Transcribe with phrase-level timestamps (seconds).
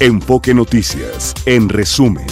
[0.00, 2.24] Enfoque Noticias, en resumen.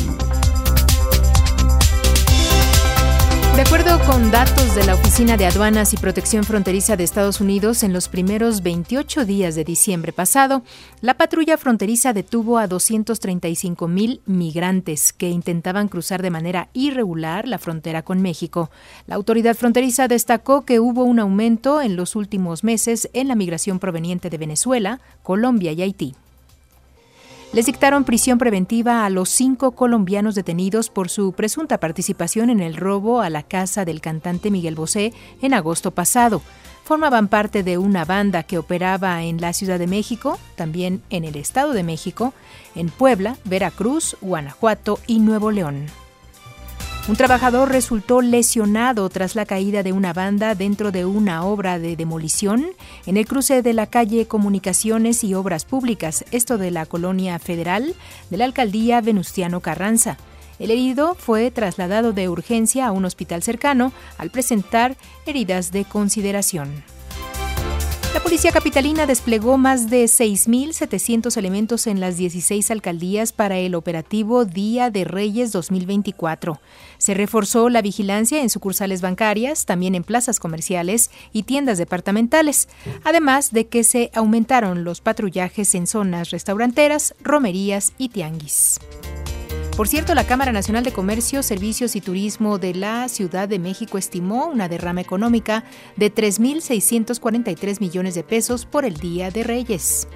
[3.57, 7.83] De acuerdo con datos de la Oficina de Aduanas y Protección Fronteriza de Estados Unidos,
[7.83, 10.63] en los primeros 28 días de diciembre pasado,
[11.01, 17.59] la patrulla fronteriza detuvo a 235 mil migrantes que intentaban cruzar de manera irregular la
[17.59, 18.71] frontera con México.
[19.09, 23.81] La autoridad fronteriza destacó que hubo un aumento en los últimos meses en la migración
[23.81, 26.15] proveniente de Venezuela, Colombia y Haití
[27.57, 32.77] les dictaron prisión preventiva a los cinco colombianos detenidos por su presunta participación en el
[32.77, 36.43] robo a la casa del cantante Miguel Bosé en agosto pasado.
[36.85, 41.35] Formaban parte de una banda que operaba en la Ciudad de México, también en el
[41.35, 42.35] Estado de México,
[42.75, 45.87] en Puebla, Veracruz, Guanajuato y Nuevo León.
[47.09, 51.95] Un trabajador resultó lesionado tras la caída de una banda dentro de una obra de
[51.95, 52.67] demolición
[53.07, 57.95] en el cruce de la calle Comunicaciones y Obras Públicas, esto de la colonia federal
[58.29, 60.17] de la alcaldía Venustiano Carranza.
[60.59, 66.96] El herido fue trasladado de urgencia a un hospital cercano al presentar heridas de consideración.
[68.17, 74.47] La Policía Capitalina desplegó más de 6.700 elementos en las 16 alcaldías para el operativo
[74.47, 76.59] Día de Reyes 2024.
[76.97, 82.69] Se reforzó la vigilancia en sucursales bancarias, también en plazas comerciales y tiendas departamentales,
[83.05, 88.81] además de que se aumentaron los patrullajes en zonas restauranteras, romerías y tianguis.
[89.77, 93.99] Por cierto, la Cámara Nacional de Comercio, Servicios y Turismo de la Ciudad de México
[93.99, 95.65] estimó una derrama económica
[95.97, 100.09] de 3.643 millones de pesos por el Día de Reyes.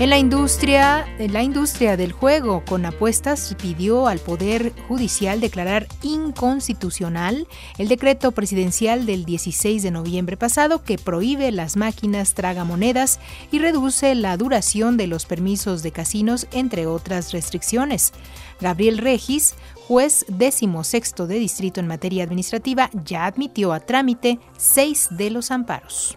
[0.00, 7.46] En la industria, la industria del juego con apuestas pidió al Poder Judicial declarar inconstitucional
[7.76, 13.20] el decreto presidencial del 16 de noviembre pasado que prohíbe las máquinas tragamonedas
[13.52, 18.14] y reduce la duración de los permisos de casinos, entre otras restricciones.
[18.58, 19.54] Gabriel Regis,
[19.86, 20.24] juez
[20.82, 26.16] sexto de distrito en materia administrativa, ya admitió a trámite seis de los amparos.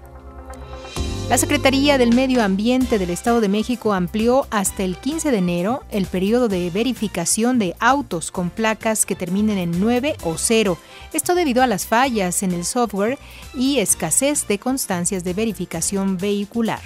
[1.33, 5.83] La Secretaría del Medio Ambiente del Estado de México amplió hasta el 15 de enero
[5.89, 10.77] el periodo de verificación de autos con placas que terminen en 9 o 0.
[11.11, 13.17] Esto debido a las fallas en el software
[13.55, 16.81] y escasez de constancias de verificación vehicular.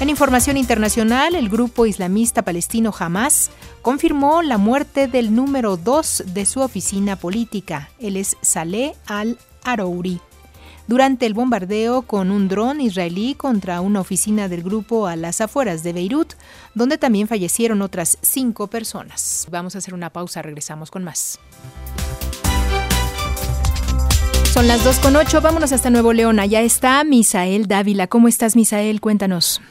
[0.00, 6.44] En información internacional, el grupo islamista palestino Hamas confirmó la muerte del número 2 de
[6.44, 7.88] su oficina política.
[8.00, 10.20] Él es Saleh al-Arouri
[10.86, 15.82] durante el bombardeo con un dron israelí contra una oficina del grupo a las afueras
[15.82, 16.34] de Beirut,
[16.74, 19.46] donde también fallecieron otras cinco personas.
[19.50, 21.38] Vamos a hacer una pausa, regresamos con más.
[24.52, 26.38] Son las 2.8, vámonos hasta Nuevo León.
[26.38, 28.06] Allá está Misael Dávila.
[28.06, 29.00] ¿Cómo estás, Misael?
[29.00, 29.62] Cuéntanos.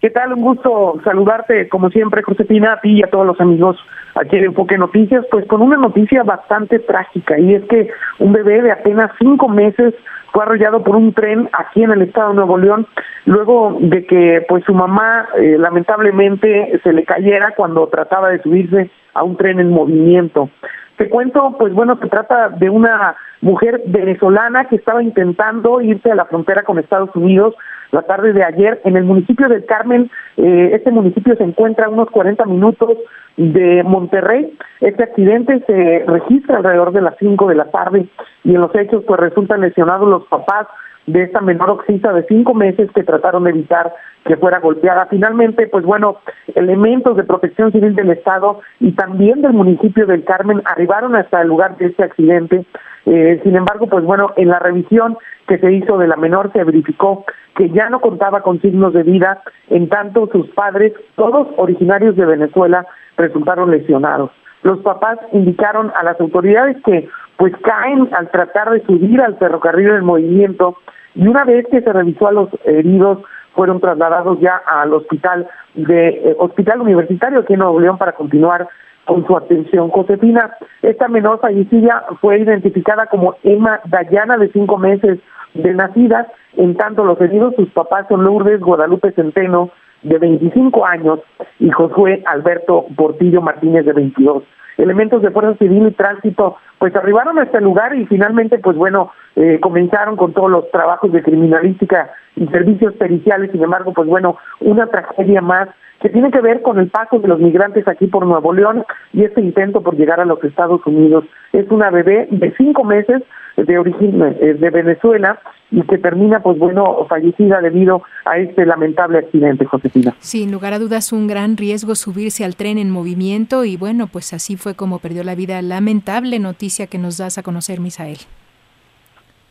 [0.00, 0.32] ¿Qué tal?
[0.32, 3.76] Un gusto saludarte, como siempre, Josefina, a ti y a todos los amigos
[4.14, 8.62] aquí en Enfoque Noticias, pues con una noticia bastante trágica, y es que un bebé
[8.62, 9.94] de apenas cinco meses
[10.32, 12.86] fue arrollado por un tren aquí en el estado de Nuevo León,
[13.24, 18.90] luego de que pues su mamá eh, lamentablemente se le cayera cuando trataba de subirse
[19.14, 20.48] a un tren en movimiento.
[20.96, 26.14] Te cuento, pues bueno, se trata de una mujer venezolana que estaba intentando irse a
[26.14, 27.56] la frontera con Estados Unidos
[27.90, 30.10] la tarde de ayer en el municipio del Carmen.
[30.36, 32.98] Eh, este municipio se encuentra a unos 40 minutos
[33.36, 34.56] de Monterrey.
[34.80, 38.08] Este accidente se registra alrededor de las 5 de la tarde
[38.44, 40.66] y en los hechos pues resultan lesionados los papás
[41.08, 43.92] de esta menor oxisa de cinco meses que trataron de evitar
[44.24, 45.06] que fuera golpeada.
[45.06, 46.18] Finalmente, pues bueno,
[46.54, 51.48] elementos de protección civil del Estado y también del municipio del Carmen arribaron hasta el
[51.48, 52.66] lugar de este accidente.
[53.06, 56.62] Eh, sin embargo, pues bueno, en la revisión que se hizo de la menor se
[56.62, 57.24] verificó
[57.56, 62.26] que ya no contaba con signos de vida, en tanto sus padres, todos originarios de
[62.26, 62.86] Venezuela,
[63.16, 64.30] resultaron lesionados.
[64.62, 67.08] Los papás indicaron a las autoridades que
[67.38, 70.76] pues caen al tratar de subir al ferrocarril en movimiento
[71.18, 73.18] y una vez que se revisó a los heridos
[73.54, 78.68] fueron trasladados ya al hospital de eh, hospital universitario aquí en Nuevo León para continuar
[79.04, 79.90] con su atención.
[79.90, 85.18] Josefina, esta menor fallecida fue identificada como Emma Dayana de cinco meses
[85.54, 89.70] de nacida, en tanto los heridos, sus papás son Lourdes Guadalupe Centeno,
[90.02, 91.18] de 25 años,
[91.58, 94.44] y Josué Alberto Portillo Martínez, de 22.
[94.78, 99.10] Elementos de Fuerza Civil y Tránsito, pues arribaron a este lugar y finalmente, pues bueno,
[99.34, 104.38] eh, comenzaron con todos los trabajos de criminalística y servicios periciales, sin embargo, pues bueno,
[104.60, 105.68] una tragedia más
[106.00, 109.24] que tiene que ver con el paso de los migrantes aquí por Nuevo León y
[109.24, 111.24] este intento por llegar a los Estados Unidos.
[111.52, 113.22] Es una bebé de cinco meses
[113.64, 115.40] de origen eh, de Venezuela
[115.70, 120.14] y que termina, pues bueno, fallecida debido a este lamentable accidente, Josefina.
[120.20, 124.32] Sin lugar a dudas, un gran riesgo subirse al tren en movimiento y bueno, pues
[124.32, 125.60] así fue como perdió la vida.
[125.60, 128.18] Lamentable noticia que nos das a conocer, Misael.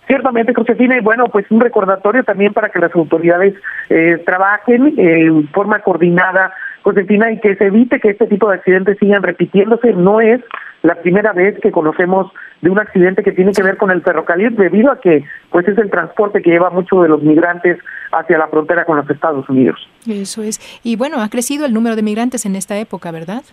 [0.07, 3.53] Ciertamente, Josefina, y bueno, pues un recordatorio también para que las autoridades
[3.89, 6.53] eh, trabajen en forma coordinada,
[6.83, 9.91] Josefina, y que se evite que este tipo de accidentes sigan repitiéndose.
[9.91, 10.39] No es
[10.83, 12.31] la primera vez que conocemos
[12.61, 15.77] de un accidente que tiene que ver con el ferrocarril, debido a que pues es
[15.77, 17.77] el transporte que lleva muchos de los migrantes
[18.11, 19.79] hacia la frontera con los Estados Unidos.
[20.07, 20.59] Eso es.
[20.83, 23.43] Y bueno, ha crecido el número de migrantes en esta época, ¿verdad?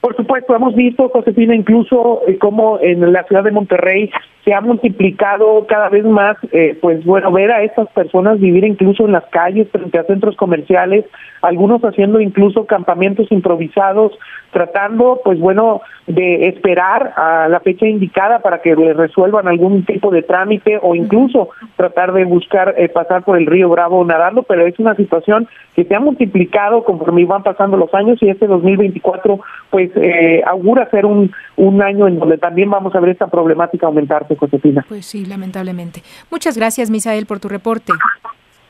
[0.00, 4.10] Por supuesto, hemos visto, Josefina, incluso eh, como en la ciudad de Monterrey
[4.50, 9.04] se ha multiplicado cada vez más, eh, pues bueno, ver a estas personas vivir incluso
[9.04, 11.04] en las calles, frente a centros comerciales,
[11.40, 14.12] algunos haciendo incluso campamentos improvisados,
[14.50, 20.10] tratando, pues bueno, de esperar a la fecha indicada para que le resuelvan algún tipo
[20.10, 24.66] de trámite o incluso tratar de buscar eh, pasar por el río Bravo nadando, pero
[24.66, 29.38] es una situación que se ha multiplicado conforme van pasando los años y este 2024
[29.70, 33.86] pues eh, augura ser un, un año en donde también vamos a ver esta problemática
[33.86, 34.84] aumentarse, Josefina.
[34.88, 36.02] Pues sí, lamentablemente.
[36.30, 37.92] Muchas gracias, Misael, por tu reporte.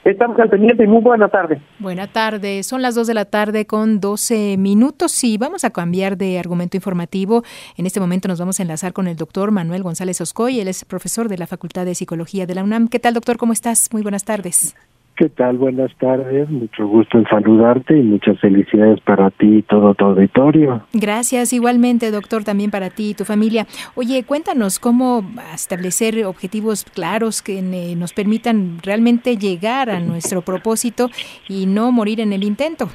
[0.05, 1.61] Estamos al pendiente y muy buena tarde.
[1.79, 2.63] Buena tarde.
[2.63, 6.79] Son las 2 de la tarde con 12 minutos y vamos a cambiar de argumento
[6.79, 7.45] informativo.
[7.77, 10.59] En este momento nos vamos a enlazar con el doctor Manuel González Oscoy.
[10.59, 12.89] Él es profesor de la Facultad de Psicología de la UNAM.
[12.89, 13.37] ¿Qué tal, doctor?
[13.37, 13.93] ¿Cómo estás?
[13.93, 14.75] Muy buenas tardes.
[15.21, 15.59] ¿Qué tal?
[15.59, 20.81] Buenas tardes, mucho gusto en saludarte y muchas felicidades para ti y todo tu auditorio.
[20.95, 23.67] Gracias, igualmente, doctor, también para ti y tu familia.
[23.97, 25.23] Oye, cuéntanos cómo
[25.53, 31.11] establecer objetivos claros que nos permitan realmente llegar a nuestro propósito
[31.51, 32.87] y no morir en el intento.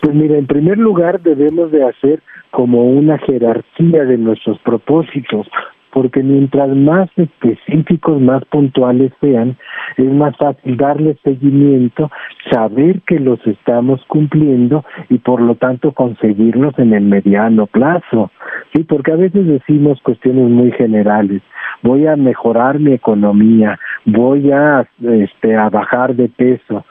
[0.00, 2.22] Pues mira, en primer lugar debemos de hacer
[2.52, 5.46] como una jerarquía de nuestros propósitos,
[5.92, 9.56] porque mientras más específicos, más puntuales sean,
[9.96, 12.10] es más fácil darle seguimiento,
[12.50, 18.30] saber que los estamos cumpliendo y por lo tanto conseguirlos en el mediano plazo.
[18.74, 21.42] Sí, porque a veces decimos cuestiones muy generales.
[21.82, 26.84] Voy a mejorar mi economía, voy a este a bajar de peso,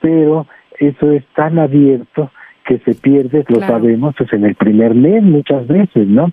[0.00, 0.46] pero
[0.78, 2.30] eso es tan abierto
[2.64, 6.32] que se pierde, lo sabemos, pues en el primer mes muchas veces, ¿no?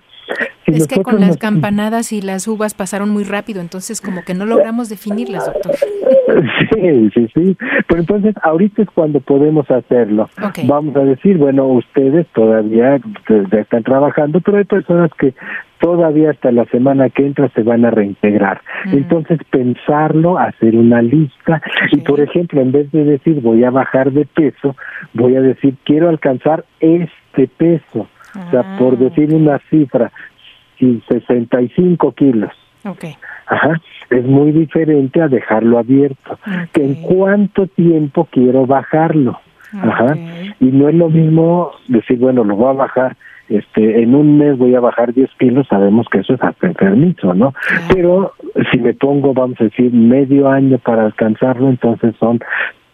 [0.66, 4.46] Es que con las campanadas y las uvas pasaron muy rápido, entonces como que no
[4.46, 5.72] logramos definirlas, doctor.
[6.72, 7.56] Sí, sí, sí.
[7.86, 10.30] Pero entonces ahorita es cuando podemos hacerlo.
[10.64, 13.00] Vamos a decir, bueno, ustedes todavía
[13.50, 15.34] están trabajando, pero hay personas que
[15.82, 18.62] todavía hasta la semana que entra se van a reintegrar.
[18.86, 18.98] Mm.
[18.98, 24.12] Entonces pensarlo, hacer una lista y por ejemplo, en vez de decir voy a bajar
[24.12, 24.76] de peso,
[25.12, 28.06] voy a decir quiero alcanzar este peso.
[28.34, 28.96] O sea, por ah.
[28.96, 30.10] decir una cifra,
[30.78, 32.50] 65 kilos.
[32.84, 33.14] Okay.
[33.46, 33.80] Ajá,
[34.10, 36.38] es muy diferente a dejarlo abierto.
[36.72, 39.38] Que en cuánto tiempo quiero bajarlo.
[39.72, 40.16] Ajá.
[40.60, 43.16] Y no es lo mismo decir, bueno, lo voy a bajar,
[43.48, 47.34] este, en un mes voy a bajar 10 kilos, sabemos que eso es hasta enfermizo,
[47.34, 47.54] ¿no?
[47.92, 48.32] Pero
[48.70, 52.40] si me pongo, vamos a decir, medio año para alcanzarlo, entonces son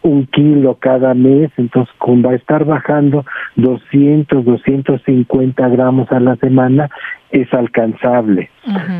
[0.02, 3.24] un kilo cada mes, entonces va a estar bajando
[3.56, 6.88] 200, 250 gramos a la semana,
[7.30, 8.50] es alcanzable.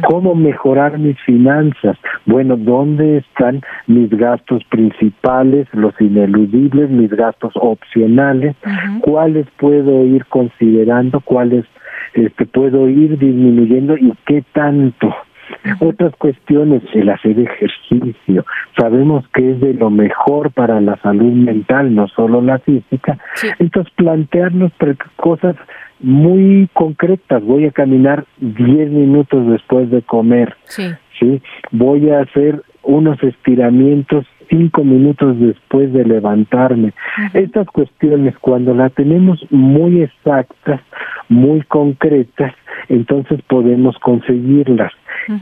[0.07, 1.97] ¿Cómo mejorar mis finanzas?
[2.27, 8.57] Bueno, ¿dónde están mis gastos principales, los ineludibles, mis gastos opcionales?
[9.01, 11.21] ¿Cuáles puedo ir considerando?
[11.21, 11.65] ¿Cuáles
[12.15, 15.15] este, puedo ir disminuyendo y qué tanto?
[15.81, 18.45] Otras cuestiones, el hacer ejercicio.
[18.79, 23.19] Sabemos que es de lo mejor para la salud mental, no solo la física.
[23.59, 24.73] Entonces, plantearnos
[25.17, 25.57] cosas
[26.01, 27.43] muy concretas.
[27.43, 30.57] Voy a caminar 10 minutos después de comer.
[30.65, 30.95] Sí.
[31.19, 31.43] ¿sí?
[31.71, 36.93] Voy a hacer unos estiramientos cinco minutos después de levantarme.
[37.35, 40.81] Estas cuestiones, cuando las tenemos muy exactas,
[41.29, 42.55] muy concretas,
[42.89, 44.93] entonces podemos conseguirlas.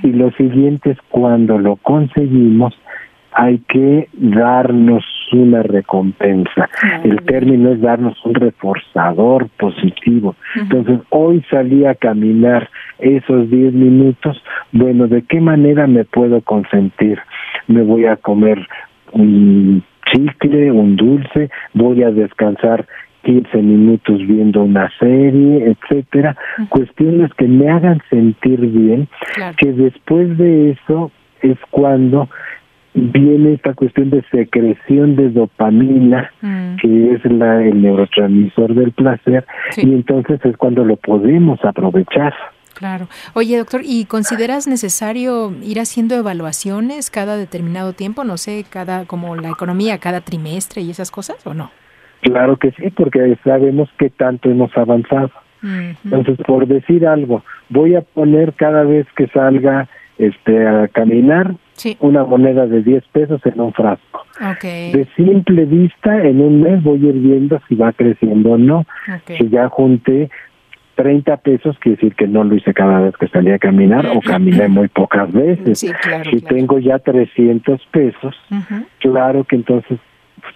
[0.02, 2.74] Y lo siguiente es cuando lo conseguimos,
[3.32, 6.70] hay que darnos una recompensa.
[7.04, 10.34] El término es darnos un reforzador positivo.
[10.54, 17.18] Entonces, hoy salí a caminar esos 10 minutos, bueno, ¿de qué manera me puedo consentir?
[17.66, 18.66] Me voy a comer
[19.12, 19.82] un
[20.12, 22.86] chicle, un dulce, voy a descansar
[23.24, 26.36] 15 minutos viendo una serie, etcétera,
[26.68, 29.08] cuestiones que me hagan sentir bien,
[29.58, 31.10] que después de eso
[31.42, 32.28] es cuando
[32.94, 36.76] viene esta cuestión de secreción de dopamina, mm.
[36.76, 39.44] que es la, el neurotransmisor del placer,
[39.76, 42.32] y entonces es cuando lo podemos aprovechar.
[42.76, 43.08] Claro.
[43.32, 48.22] Oye, doctor, ¿y consideras necesario ir haciendo evaluaciones cada determinado tiempo?
[48.22, 51.70] No sé, cada, como la economía, cada trimestre y esas cosas, ¿o no?
[52.20, 55.30] Claro que sí, porque sabemos que tanto hemos avanzado.
[56.04, 61.54] Entonces, por decir algo, voy a poner cada vez que salga este a caminar
[62.00, 64.24] una moneda de 10 pesos en un frasco.
[64.62, 68.86] De simple vista, en un mes voy a ir viendo si va creciendo o no.
[69.26, 70.30] Si ya junté
[70.96, 74.20] 30 pesos, quiere decir que no lo hice cada vez que salía a caminar o
[74.20, 75.78] caminé muy pocas veces.
[75.78, 78.34] si tengo ya 300 pesos,
[79.00, 79.98] claro que entonces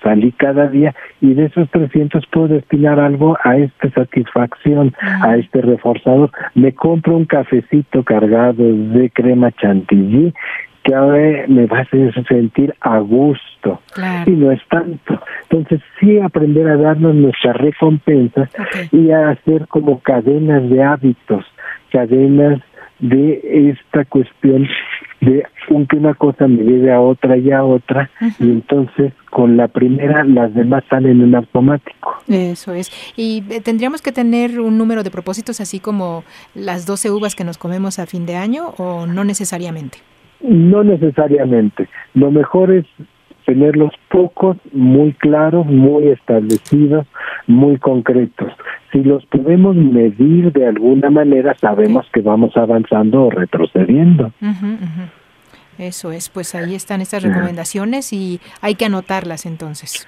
[0.02, 5.60] salí cada día y de esos 300 puedo destinar algo a esta satisfacción, a este
[5.60, 6.30] reforzador.
[6.54, 10.32] Me compro un cafecito cargado de crema chantilly
[10.82, 13.80] que ahora me va a hacer sentir a gusto
[14.26, 15.20] y no es tanto.
[15.50, 18.50] Entonces sí aprender a darnos nuestras recompensas
[18.92, 21.44] y a hacer como cadenas de hábitos,
[21.92, 22.60] cadenas
[23.00, 24.68] de esta cuestión
[25.20, 25.44] de
[25.88, 30.24] que una cosa me lleve a otra y a otra y entonces con la primera
[30.24, 32.18] las demás salen en automático.
[32.28, 32.90] Eso es.
[33.16, 37.44] Y eh, tendríamos que tener un número de propósitos así como las 12 uvas que
[37.44, 39.98] nos comemos a fin de año o no necesariamente.
[40.42, 41.88] No necesariamente.
[42.14, 42.86] Lo mejor es
[43.46, 47.06] tenerlos pocos, muy claros, muy establecidos,
[47.46, 48.52] muy concretos.
[48.92, 54.32] Si los podemos medir de alguna manera, sabemos que vamos avanzando o retrocediendo.
[55.78, 60.06] Eso es, pues ahí están estas recomendaciones y hay que anotarlas entonces.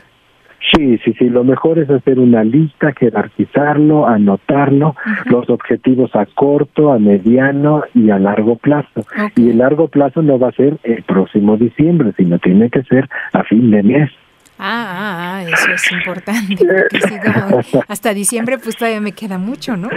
[0.71, 4.95] Sí, sí, sí, lo mejor es hacer una lista, jerarquizarlo, anotarlo,
[5.27, 9.05] los objetivos a corto, a mediano y a largo plazo.
[9.37, 13.09] Y el largo plazo no va a ser el próximo diciembre, sino tiene que ser
[13.33, 14.11] a fin de mes.
[14.59, 16.65] Ah, ah, ah eso es importante.
[17.89, 19.89] hasta diciembre pues todavía me queda mucho, ¿no?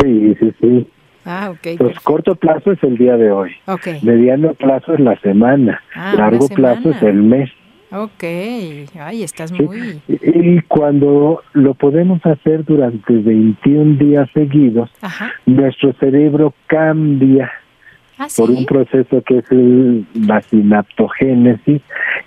[0.00, 0.86] Sí, sí, sí.
[1.26, 1.76] Ah, ok.
[1.76, 3.52] Pues corto plazo es el día de hoy.
[3.66, 4.00] Okay.
[4.02, 5.82] Mediano plazo es la semana.
[5.94, 7.50] Ah, largo plazo es el mes.
[7.90, 10.00] Ok, ay, estás muy...
[10.08, 14.90] Y cuando lo podemos hacer durante 21 días seguidos,
[15.46, 17.50] nuestro cerebro cambia
[18.18, 19.44] ¿Ah, por un proceso que es
[20.26, 21.80] la sinaptogénesis,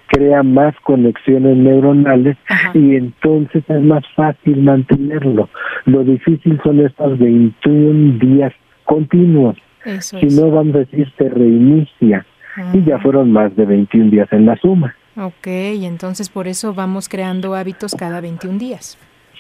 [0.08, 2.38] crea más conexiones neuronales
[2.74, 5.50] y entonces es más fácil mantenerlo.
[5.86, 8.54] Lo difícil son estos 21 días
[8.86, 9.58] continuos.
[10.00, 12.26] si no, vamos a decir, se reinicia.
[12.74, 14.96] Y ya fueron más de 21 días en la suma.
[15.18, 18.98] Ok, entonces por eso vamos creando hábitos cada 21 días.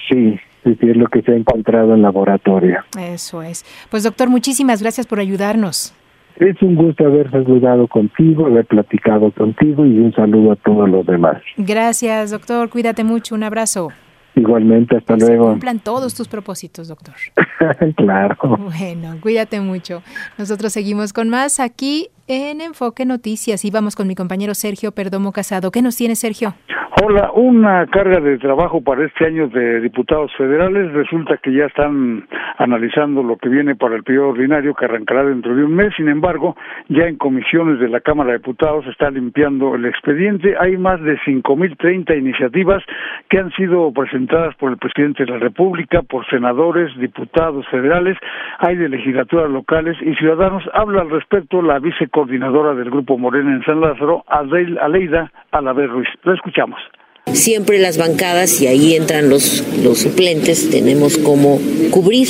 [0.09, 2.83] Sí, sí, es lo que se ha encontrado en laboratorio.
[2.99, 3.65] Eso es.
[3.89, 5.93] Pues doctor, muchísimas gracias por ayudarnos.
[6.37, 11.05] Es un gusto haber saludado contigo, haber platicado contigo y un saludo a todos los
[11.05, 11.41] demás.
[11.57, 12.69] Gracias, doctor.
[12.69, 13.35] Cuídate mucho.
[13.35, 13.89] Un abrazo.
[14.35, 15.49] Igualmente, hasta luego.
[15.49, 17.15] cumplan todos tus propósitos, doctor.
[17.97, 18.37] claro.
[18.57, 20.01] Bueno, cuídate mucho.
[20.37, 25.33] Nosotros seguimos con más aquí en Enfoque Noticias y vamos con mi compañero Sergio Perdomo
[25.33, 25.71] Casado.
[25.71, 26.55] ¿Qué nos tiene, Sergio?
[27.03, 30.93] Hola, una carga de trabajo para este año de diputados federales.
[30.93, 32.27] Resulta que ya están
[32.59, 35.95] analizando lo que viene para el periodo ordinario que arrancará dentro de un mes.
[35.97, 36.55] Sin embargo,
[36.89, 40.55] ya en comisiones de la Cámara de Diputados está limpiando el expediente.
[40.59, 42.83] Hay más de 5.030 iniciativas
[43.29, 48.15] que han sido presentadas por el presidente de la República, por senadores, diputados federales,
[48.59, 50.69] hay de legislaturas locales y ciudadanos.
[50.71, 56.09] Habla al respecto la vicecoordinadora del Grupo Morena en San Lázaro, Aleida Alaver Ruiz.
[56.21, 56.90] Lo escuchamos
[57.33, 61.59] siempre las bancadas y ahí entran los, los suplentes, tenemos como
[61.91, 62.29] cubrir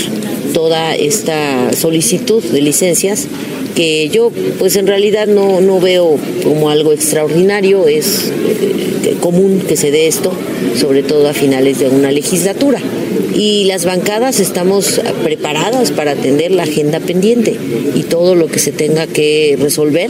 [0.53, 3.27] toda esta solicitud de licencias
[3.75, 9.77] que yo pues en realidad no, no veo como algo extraordinario, es eh, común que
[9.77, 10.33] se dé esto,
[10.75, 12.79] sobre todo a finales de una legislatura.
[13.35, 17.55] Y las bancadas estamos preparadas para atender la agenda pendiente
[17.95, 20.09] y todo lo que se tenga que resolver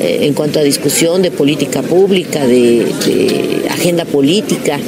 [0.00, 2.86] eh, en cuanto a discusión de política pública, de
[3.70, 4.78] agenda política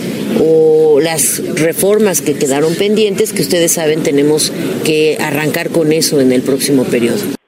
[0.41, 4.53] o las reformas que quedaron pendientes, que ustedes saben tenemos
[4.85, 7.44] que arrancar con eso en el próximo periodo.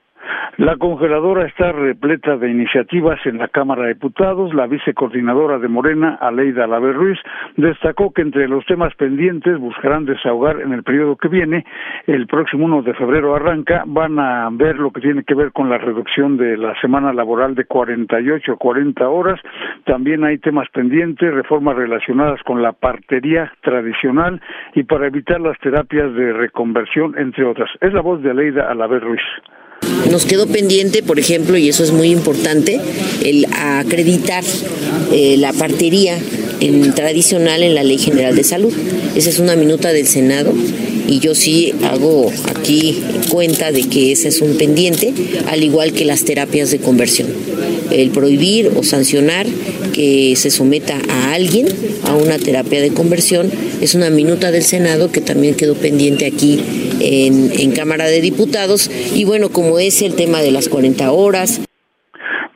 [0.58, 4.54] La congeladora está repleta de iniciativas en la Cámara de Diputados.
[4.54, 7.18] La vicecoordinadora de Morena, Aleida Laver Ruiz,
[7.58, 11.66] destacó que entre los temas pendientes buscarán desahogar en el periodo que viene.
[12.06, 13.84] El próximo 1 de febrero arranca.
[13.86, 17.54] Van a ver lo que tiene que ver con la reducción de la semana laboral
[17.54, 19.38] de 48 a 40 horas.
[19.84, 24.40] También hay temas pendientes, reformas relacionadas con la partería tradicional
[24.74, 27.68] y para evitar las terapias de reconversión, entre otras.
[27.82, 29.20] Es la voz de Aleida Alaver Ruiz.
[30.10, 32.80] Nos quedó pendiente, por ejemplo, y eso es muy importante,
[33.24, 34.44] el acreditar
[35.12, 36.18] eh, la partería
[36.94, 38.72] tradicional en la Ley General de Salud.
[39.14, 40.52] Esa es una minuta del Senado
[41.08, 45.12] y yo sí hago aquí cuenta de que ese es un pendiente,
[45.48, 47.28] al igual que las terapias de conversión.
[47.90, 49.46] El prohibir o sancionar
[49.92, 51.66] que se someta a alguien
[52.04, 53.50] a una terapia de conversión.
[53.80, 56.60] Es una minuta del Senado que también quedó pendiente aquí
[57.00, 58.90] en, en Cámara de Diputados.
[59.14, 61.60] Y bueno, como es el tema de las 40 horas,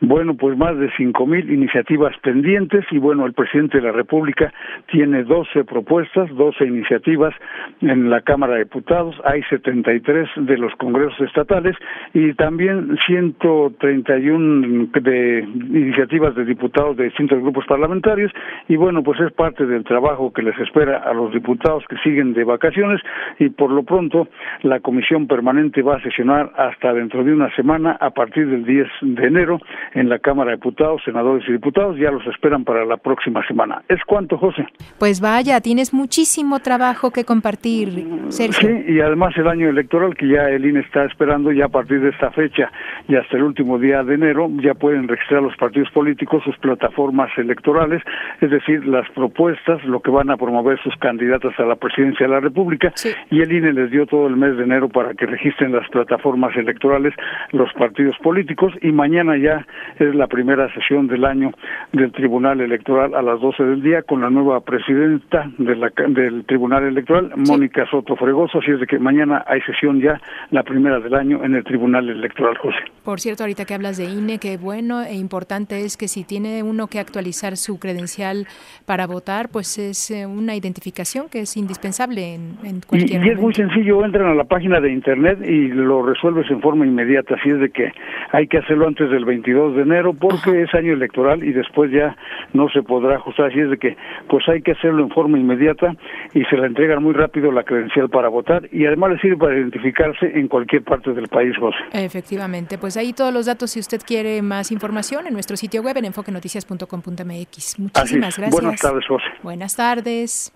[0.00, 4.52] bueno, pues más de cinco mil iniciativas pendientes y bueno, el presidente de la República
[4.90, 7.35] tiene 12 propuestas, 12 iniciativas
[7.83, 11.76] en la Cámara de Diputados, hay 73 de los congresos estatales
[12.14, 18.33] y también 131 de iniciativas de diputados de distintos grupos parlamentarios
[18.69, 22.33] y bueno, pues es parte del trabajo que les espera a los diputados que siguen
[22.33, 23.00] de vacaciones
[23.38, 24.28] y por lo pronto
[24.62, 28.88] la comisión permanente va a sesionar hasta dentro de una semana a partir del 10
[29.02, 29.61] de enero
[29.95, 33.83] en la Cámara de Diputados, senadores y diputados, ya los esperan para la próxima semana.
[33.89, 34.67] ¿Es cuánto, José?
[34.99, 38.69] Pues vaya, tienes muchísimo trabajo que compartir, Sergio.
[38.69, 42.01] Sí, y además el año electoral que ya el INE está esperando, ya a partir
[42.01, 42.71] de esta fecha
[43.09, 47.31] y hasta el último día de enero, ya pueden registrar los partidos políticos sus plataformas
[47.37, 48.03] electorales,
[48.41, 52.33] es decir, las propuestas, lo que van a promover sus candidatas a la presidencia de
[52.33, 52.93] la República,
[53.31, 56.57] y el INE les dio todo el mes de enero para que registren las plataformas
[56.57, 57.15] electorales
[57.53, 59.67] los partidos políticos y mañana ya
[59.99, 61.53] es la primera sesión del año
[61.93, 66.45] del Tribunal Electoral a las 12 del día con la nueva presidenta de la, del
[66.45, 70.21] Tribunal Electoral, Mónica Soto Fregoso, así es de que mañana hay sesión ya,
[70.51, 72.79] la primera del año en el Tribunal Electoral, José.
[73.05, 76.63] Por cierto, ahorita que hablas de INE, qué bueno e importante es que si tiene
[76.63, 78.47] uno que actualizar su credencial
[78.87, 83.31] para votar, pues es eh, una identificación que es indispensable en, en cualquier y, y
[83.31, 87.35] es muy sencillo, entran a la página de internet y lo resuelves en forma inmediata,
[87.35, 87.93] así es de que
[88.33, 92.17] hay que hacerlo antes del 22 de enero porque es año electoral y después ya
[92.53, 93.97] no se podrá ajustar, así es de que
[94.29, 95.95] pues hay que hacerlo en forma inmediata
[96.35, 99.57] y se le entregan muy rápido la credencial para votar y además le sirve para
[99.57, 101.79] identificarse en cualquier parte del país, José.
[101.93, 105.97] Efectivamente, pues ahí todos los datos si usted quiere más información en nuestro sitio web
[105.97, 107.79] en enfoquenoticias.com.mx.
[107.79, 108.50] Muchísimas gracias.
[108.50, 109.25] Buenas tardes, José.
[109.43, 110.53] Buenas tardes.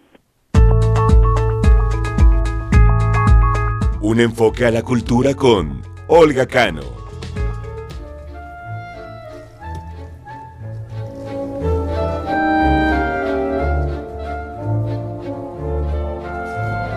[4.00, 7.03] Un enfoque a la cultura con Olga Cano.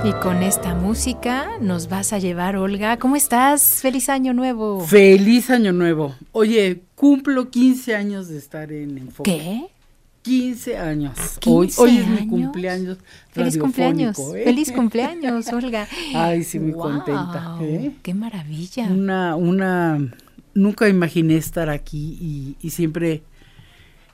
[0.08, 2.96] Y con esta música nos vas a llevar, Olga.
[2.96, 3.82] ¿Cómo estás?
[3.82, 4.80] Feliz año nuevo.
[4.80, 6.16] Feliz año nuevo.
[6.32, 9.32] Oye, cumplo 15 años de estar en Enfoque.
[9.38, 9.68] ¿Qué?
[10.22, 11.18] 15 años.
[11.40, 13.00] 15 hoy, hoy es mi cumpleaños.
[13.32, 14.18] Feliz cumpleaños.
[14.34, 14.44] ¿eh?
[14.46, 15.86] Feliz cumpleaños, Olga.
[16.16, 17.58] Ay, sí, muy contenta.
[17.60, 17.92] ¿eh?
[18.02, 18.88] Qué maravilla.
[18.88, 20.10] Una, una,
[20.54, 23.24] nunca imaginé estar aquí y, y siempre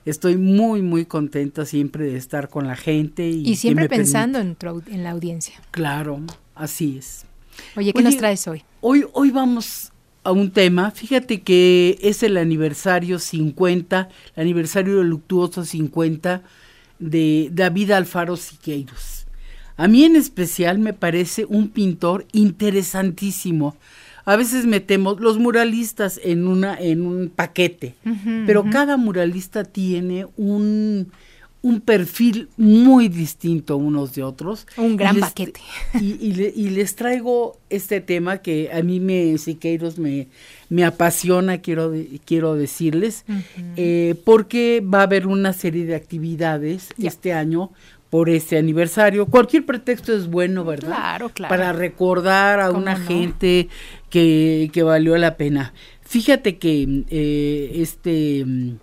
[0.04, 3.28] estoy muy, muy contenta siempre de estar con la gente.
[3.28, 5.54] Y, siempre pensando en, tu au- en la audiencia.
[5.70, 6.20] Claro,
[6.54, 7.24] así es.
[7.76, 8.62] Oye, ¿qué Oye, nos traes hoy?
[8.80, 9.92] Hoy, hoy vamos
[10.24, 16.42] a un tema, fíjate que es el aniversario 50, el aniversario luctuoso 50
[16.98, 19.26] de David Alfaro Siqueiros.
[19.76, 23.76] A mí en especial me parece un pintor interesantísimo.
[24.26, 27.94] A veces metemos los muralistas en una en un paquete,
[28.46, 31.08] pero cada muralista tiene un
[31.62, 34.66] un perfil muy distinto unos de otros.
[34.76, 35.60] Un Y gran les- paquete.
[35.98, 40.28] Y, y le- y les traigo este tema que a mí me, Siqueiros me,
[40.68, 43.24] me apasiona, quiero, de- quiero decirles,
[43.76, 47.70] eh, porque va a haber una serie de actividades este año
[48.10, 49.26] por este aniversario.
[49.26, 50.88] Cualquier pretexto es bueno, ¿verdad?
[50.88, 51.50] Claro, claro.
[51.50, 53.06] Para recordar a ¿Cómo una no?
[53.06, 53.68] gente
[54.10, 55.74] que, que valió la pena.
[56.02, 58.76] Fíjate que eh, este mm,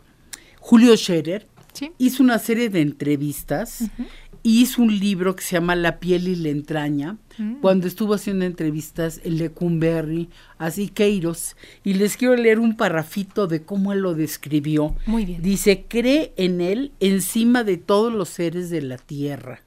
[0.60, 1.90] Julio Scherer Sí.
[1.98, 3.86] hizo una serie de entrevistas
[4.31, 7.56] y hizo un libro que se llama La piel y la entraña, Mm.
[7.62, 11.56] cuando estuvo haciendo entrevistas en Lecumberri a Siqueiros.
[11.84, 14.96] Y les quiero leer un parrafito de cómo él lo describió.
[15.06, 15.42] Muy bien.
[15.42, 19.62] Dice, cree en él encima de todos los seres de la tierra.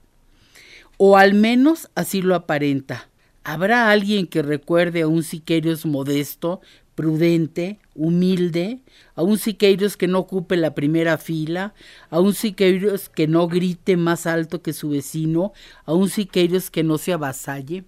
[0.97, 3.09] O al menos así lo aparenta.
[3.45, 6.61] ¿Habrá alguien que recuerde a un Siqueiros modesto,
[6.95, 8.81] prudente, humilde,
[9.15, 11.75] a un Siqueiros que no ocupe la primera fila,
[12.11, 15.53] a un Siqueiros que no grite más alto que su vecino,
[15.85, 17.85] a un Siqueiros que no se avasalle?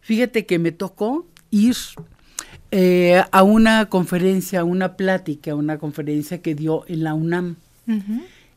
[0.00, 1.76] Fíjate que me tocó ir
[2.70, 7.56] eh, a una conferencia, a una plática, a una conferencia que dio en la UNAM.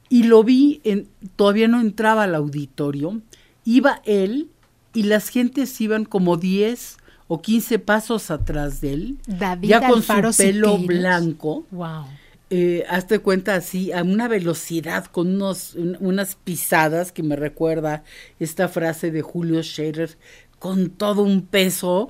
[0.10, 3.22] Y lo vi, en, todavía no entraba al auditorio,
[3.66, 4.50] iba él
[4.94, 9.98] y las gentes iban como 10 o 15 pasos atrás de él, David ya con
[10.00, 10.98] Alfaro su pelo Siqueiros.
[11.00, 12.06] blanco, Wow.
[12.50, 18.04] eh, hazte cuenta así, a una velocidad, con unos, un- unas pisadas que me recuerda
[18.40, 20.18] esta frase de Julio Scherer,
[20.60, 22.10] con todo un peso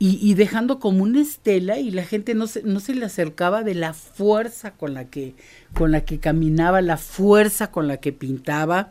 [0.00, 3.74] y, dejando como una estela y la gente no se, no se le acercaba de
[3.74, 5.34] la fuerza con la que,
[5.74, 8.90] con la que caminaba, la fuerza con la que pintaba.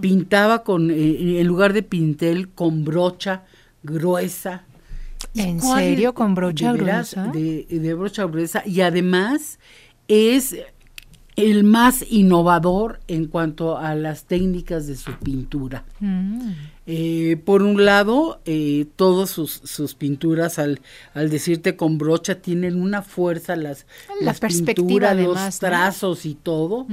[0.00, 3.44] Pintaba con, eh, en lugar de pintel, con brocha
[3.84, 4.64] gruesa.
[5.34, 6.14] ¿En serio?
[6.14, 7.26] ¿Con brocha gruesa?
[7.26, 8.62] De, de brocha gruesa.
[8.66, 9.58] Y además
[10.08, 10.56] es
[11.38, 15.84] el más innovador en cuanto a las técnicas de su pintura.
[16.00, 16.50] Mm.
[16.84, 20.80] Eh, por un lado, eh, todas sus, pinturas, al,
[21.14, 23.86] al decirte con brocha, tienen una fuerza, las,
[24.20, 26.88] la las pinturas, los trazos y todo,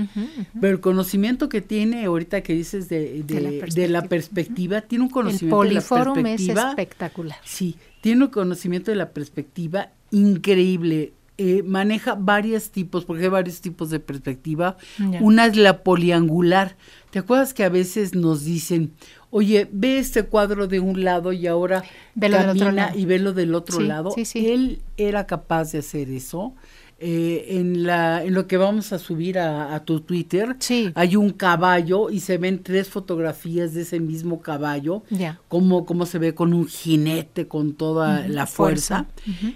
[0.62, 5.64] pero el conocimiento que tiene ahorita que dices de, de, la, perspectiva, tiene un conocimiento
[5.64, 6.62] el de la perspectiva.
[6.62, 7.38] es espectacular.
[7.44, 13.62] Sí, tiene un conocimiento de la perspectiva increíble eh, maneja varios tipos, porque hay varios
[13.62, 14.78] tipos de perspectiva.
[15.22, 16.78] Una es la poliangular.
[17.10, 18.94] ¿Te acuerdas que a veces nos dicen,
[19.32, 23.80] oye, ve este cuadro de un lado y ahora velo camina y velo del otro
[23.80, 24.14] lado?
[24.36, 26.54] Él era capaz de hacer eso.
[26.98, 30.56] Eh, en, la, en lo que vamos a subir a, tu Twitter,
[30.96, 35.04] hay un caballo y se ven tres fotografías de ese mismo caballo,
[35.50, 39.08] como, como se ve con un jinete, con toda la fuerza.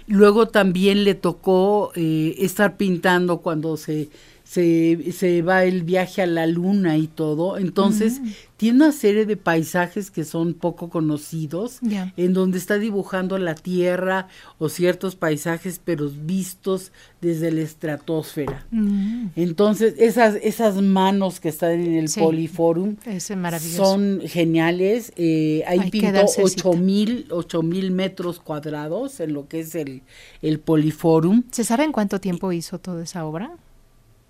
[0.06, 4.10] Luego también le tocó eh, estar pintando cuando se
[4.50, 7.56] se, se va el viaje a la luna y todo.
[7.56, 8.20] Entonces,
[8.56, 11.78] tiene una serie de paisajes que son poco conocidos,
[12.16, 14.26] en donde está dibujando la Tierra
[14.58, 18.66] o ciertos paisajes, pero vistos desde la estratosfera.
[18.72, 19.26] Mm.
[19.36, 22.96] Entonces, esas, esas manos que están en el Poliforum
[23.76, 25.12] son geniales.
[25.14, 30.02] Eh, ahí pintó ocho mil, ocho mil metros cuadrados en lo que es el,
[30.42, 31.44] el Poliforum.
[31.52, 33.52] ¿Se sabe en cuánto tiempo hizo toda esa obra?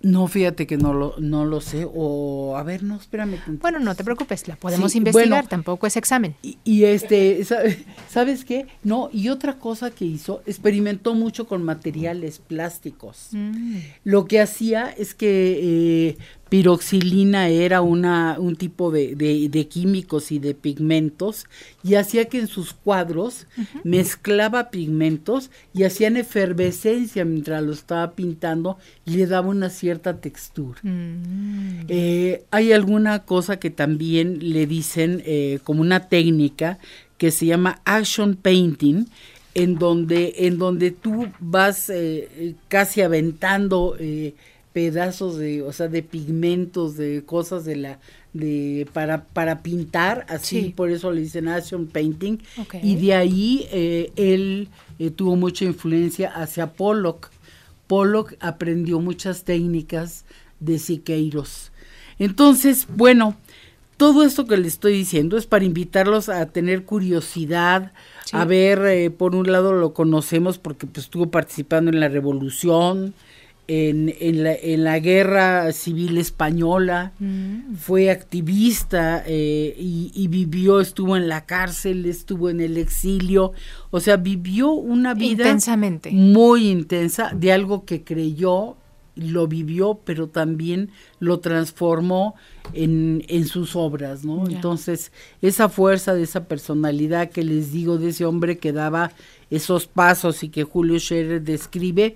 [0.03, 1.87] No, fíjate que no lo, no lo sé.
[1.93, 3.37] O, a ver, no, espérame.
[3.61, 6.35] Bueno, no te preocupes, la podemos investigar, tampoco es examen.
[6.63, 7.43] Y, este,
[8.09, 8.67] ¿sabes qué?
[8.83, 13.29] No, y otra cosa que hizo, experimentó mucho con materiales plásticos.
[13.31, 13.77] Mm.
[14.03, 16.17] Lo que hacía es que eh,
[16.51, 21.45] piroxilina era una, un tipo de, de, químicos y de pigmentos
[21.81, 23.47] y hacía que en sus cuadros
[23.85, 30.77] mezclaba pigmentos y hacían efervescencia mientras lo estaba pintando y le daba una cierta textura.
[30.83, 31.85] Mm.
[31.87, 36.79] Eh, hay alguna cosa que también le dicen eh, como una técnica
[37.17, 39.05] que se llama action painting,
[39.53, 43.95] en donde, en donde tú vas eh, casi aventando
[44.73, 47.99] pedazos de, o sea, de pigmentos, de cosas de la,
[48.33, 52.37] de, para, para pintar, así por eso le dicen action painting,
[52.81, 57.29] y de ahí eh, él eh, tuvo mucha influencia hacia Pollock.
[57.87, 60.23] Pollock aprendió muchas técnicas
[60.59, 61.71] de Siqueiros.
[62.19, 63.35] Entonces, bueno,
[63.97, 67.91] todo esto que le estoy diciendo es para invitarlos a tener curiosidad,
[68.31, 73.13] a ver, eh, por un lado lo conocemos porque pues, estuvo participando en la revolución,
[73.67, 77.75] en, en, la, en la guerra civil española, mm.
[77.75, 83.53] fue activista eh, y, vivió, estuvo en la cárcel, estuvo en el exilio,
[83.89, 88.75] o sea, vivió una vida intensamente muy intensa de algo que creyó,
[89.15, 92.35] lo vivió, pero también lo transformó
[92.73, 94.47] en, en sus obras, ¿no?
[94.47, 99.11] Entonces, esa fuerza de esa personalidad que les digo de ese hombre que daba
[99.51, 102.15] esos pasos y que Julio Scherer describe,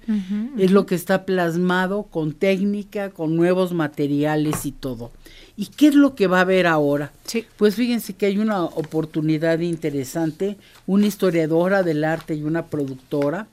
[0.58, 5.12] es lo que está plasmado con técnica, con nuevos materiales y todo.
[5.58, 7.12] ¿Y qué es lo que va a haber ahora?
[7.58, 10.58] Pues fíjense que hay una oportunidad interesante.
[10.88, 13.48] Una historiadora del arte y una productora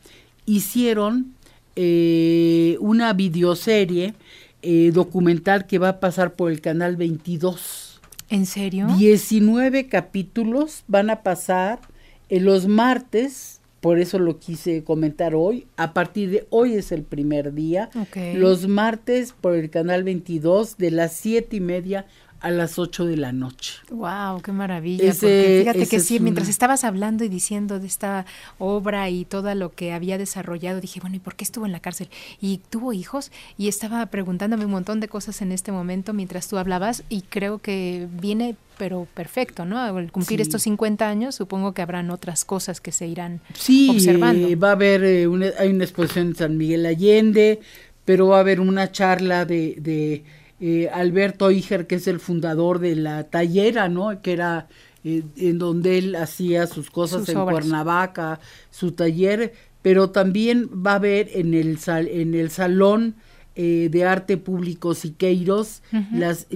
[0.46, 1.34] hicieron
[1.74, 4.14] eh, una videoserie
[4.62, 8.00] eh, documental que va a pasar por el canal 22.
[8.30, 8.86] ¿En serio?
[8.96, 11.80] 19 capítulos van a pasar
[12.28, 15.66] en los martes por eso lo quise comentar hoy.
[15.76, 17.90] A partir de hoy es el primer día.
[18.32, 22.06] Los martes por el canal 22 de las siete y media
[22.42, 23.74] a las 8 de la noche.
[23.90, 25.14] Wow, qué maravilla.
[25.14, 28.26] fíjate que sí, mientras estabas hablando y diciendo de esta
[28.58, 31.80] obra y todo lo que había desarrollado, dije, bueno, ¿y por qué estuvo en la
[31.80, 32.08] cárcel?
[32.40, 36.58] Y tuvo hijos y estaba preguntándome un montón de cosas en este momento mientras tú
[36.58, 39.78] hablabas y creo que viene pero perfecto, ¿no?
[39.78, 44.58] Al cumplir estos 50 años, supongo que habrán otras cosas que se irán sí, observando.
[44.58, 47.60] va a haber eh, una, hay una exposición en San Miguel Allende,
[48.04, 50.24] pero va a haber una charla de, de
[50.64, 54.22] eh, Alberto Iger, que es el fundador de la tallera, ¿no?
[54.22, 54.68] Que era
[55.02, 58.38] eh, en donde él hacía sus cosas en Cuernavaca,
[58.70, 63.16] su taller, pero también va a haber en el, sal, en el salón
[63.54, 66.46] eh, de arte público Siqueiros, las,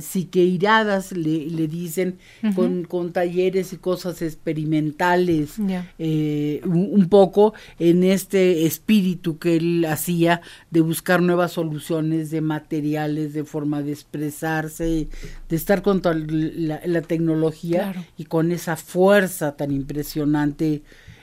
[0.00, 2.18] Siqueiradas le, dicen,
[2.54, 5.54] con, con, talleres y cosas experimentales,
[5.98, 13.32] eh, un, poco en este espíritu que él hacía de buscar nuevas soluciones de materiales,
[13.32, 15.08] de forma de expresarse,
[15.48, 20.82] de estar con la, tecnología y con esa fuerza tan impresionante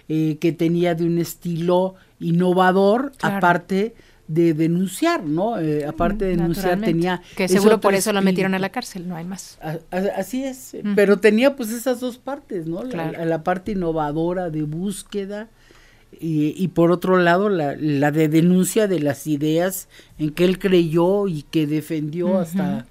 [0.09, 3.93] eh, que tenía de un estilo innovador, aparte
[4.27, 5.59] de denunciar, ¿no?
[5.59, 7.21] Eh, aparte de denunciar tenía...
[7.35, 9.59] Que seguro por eso lo metieron a la cárcel, no hay más.
[9.91, 12.83] así es, pero tenía pues esas dos partes, ¿no?
[12.83, 15.49] La, parte innovadora de búsqueda
[16.19, 20.59] y, y por otro lado la, la, de denuncia de las ideas en que él
[20.59, 22.85] creyó y que defendió hasta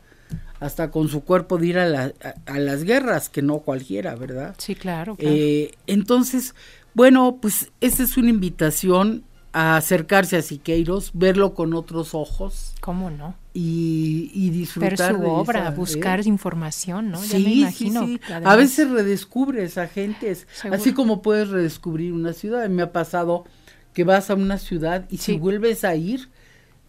[0.63, 2.13] hasta con su cuerpo de ir a,
[2.47, 4.55] a, las guerras, que no cualquiera, ¿verdad?
[4.59, 5.17] Sí, claro.
[5.19, 6.55] Eh, entonces,
[6.95, 12.75] bueno, pues esa es una invitación a acercarse a Siqueiros, verlo con otros ojos.
[12.81, 13.35] ¿Cómo no?
[13.53, 15.71] Y, y disfrutar Ver su obra, ¿eh?
[15.77, 17.19] buscar información, ¿no?
[17.19, 18.07] Sí, me imagino.
[18.07, 22.67] Sí, A veces redescubres a gentes, así como puedes redescubrir una ciudad.
[22.71, 23.45] Me ha pasado
[23.93, 26.31] que vas a una ciudad y si vuelves a ir,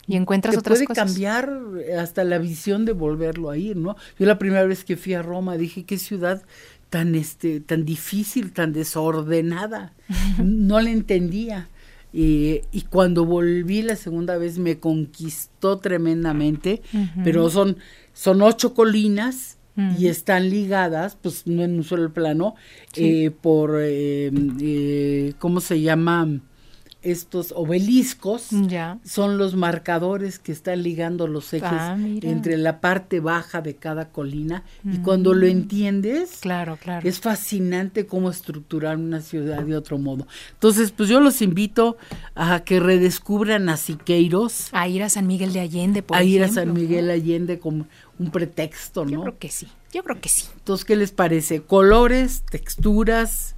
[0.06, 1.58] y encuentras otras puede cambiar
[1.98, 3.96] hasta la visión de volverlo a ir, ¿no?
[4.20, 6.44] Yo la primera vez que fui a Roma dije, qué ciudad
[6.90, 9.94] tan este tan difícil, tan desordenada.
[10.44, 11.70] no la entendía.
[12.14, 16.82] Eh, y cuando volví la segunda vez me conquistó tremendamente,
[17.24, 17.78] pero son,
[18.14, 19.58] son ocho colinas
[19.98, 22.56] y están ligadas, pues no en un solo plano,
[22.96, 26.40] eh, por, eh, eh, ¿cómo se llama?
[27.04, 28.50] Estos obeliscos
[29.04, 34.10] son los marcadores que están ligando los ejes ah, entre la parte baja de cada
[34.10, 34.64] colina.
[34.84, 35.50] Y cuando lo mm.
[35.50, 37.08] entiendes claro claro.
[37.08, 40.28] es fascinante cómo estructurar una ciudad de otro modo.
[40.54, 41.98] Entonces pues yo los invito
[42.36, 44.70] a que redescubran a Siqueiros.
[44.72, 47.60] A ir a San Miguel de Allende por a ir a San Miguel de Allende
[47.60, 47.86] como
[48.20, 50.46] un pretexto no yo creo que sí yo creo que sí.
[50.56, 53.56] Entonces qué les parece colores texturas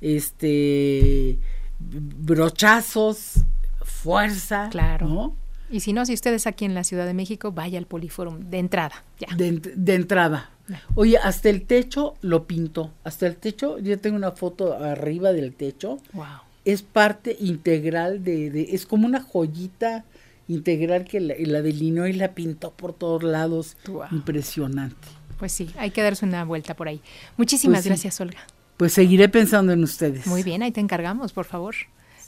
[0.00, 1.38] este
[1.78, 3.44] brochazos,
[3.82, 4.68] fuerza.
[4.70, 5.34] Claro.
[5.70, 8.58] Y si no, si ustedes aquí en la Ciudad de México, vaya al Poliforum de
[8.58, 9.04] entrada.
[9.18, 9.34] Ya.
[9.36, 10.50] De, entrada.
[10.94, 12.92] Oye, hasta el techo lo pinto.
[13.04, 15.98] Hasta el techo, yo tengo una foto arriba del techo.
[16.12, 16.24] Wow.
[16.64, 20.04] Es parte integral de, es como una joyita
[20.48, 23.76] integral que la, la delineó y la pintó por todos lados.
[24.10, 25.08] Impresionante.
[25.38, 27.00] Pues sí, hay que darse una vuelta por ahí.
[27.36, 28.40] Muchísimas pues gracias, Olga.
[28.78, 30.26] Pues seguiré pensando en ustedes.
[30.26, 31.74] Muy bien, ahí te encargamos, por favor.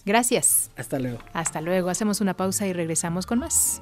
[0.05, 0.71] Gracias.
[0.77, 1.19] Hasta luego.
[1.33, 1.89] Hasta luego.
[1.91, 3.81] Hacemos una pausa y regresamos con más.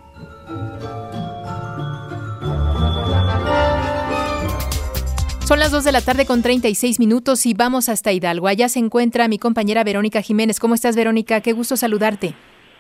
[5.46, 8.48] Son las 2 de la tarde con 36 minutos y vamos hasta Hidalgo.
[8.48, 10.60] Allá se encuentra mi compañera Verónica Jiménez.
[10.60, 11.40] ¿Cómo estás, Verónica?
[11.40, 12.34] Qué gusto saludarte.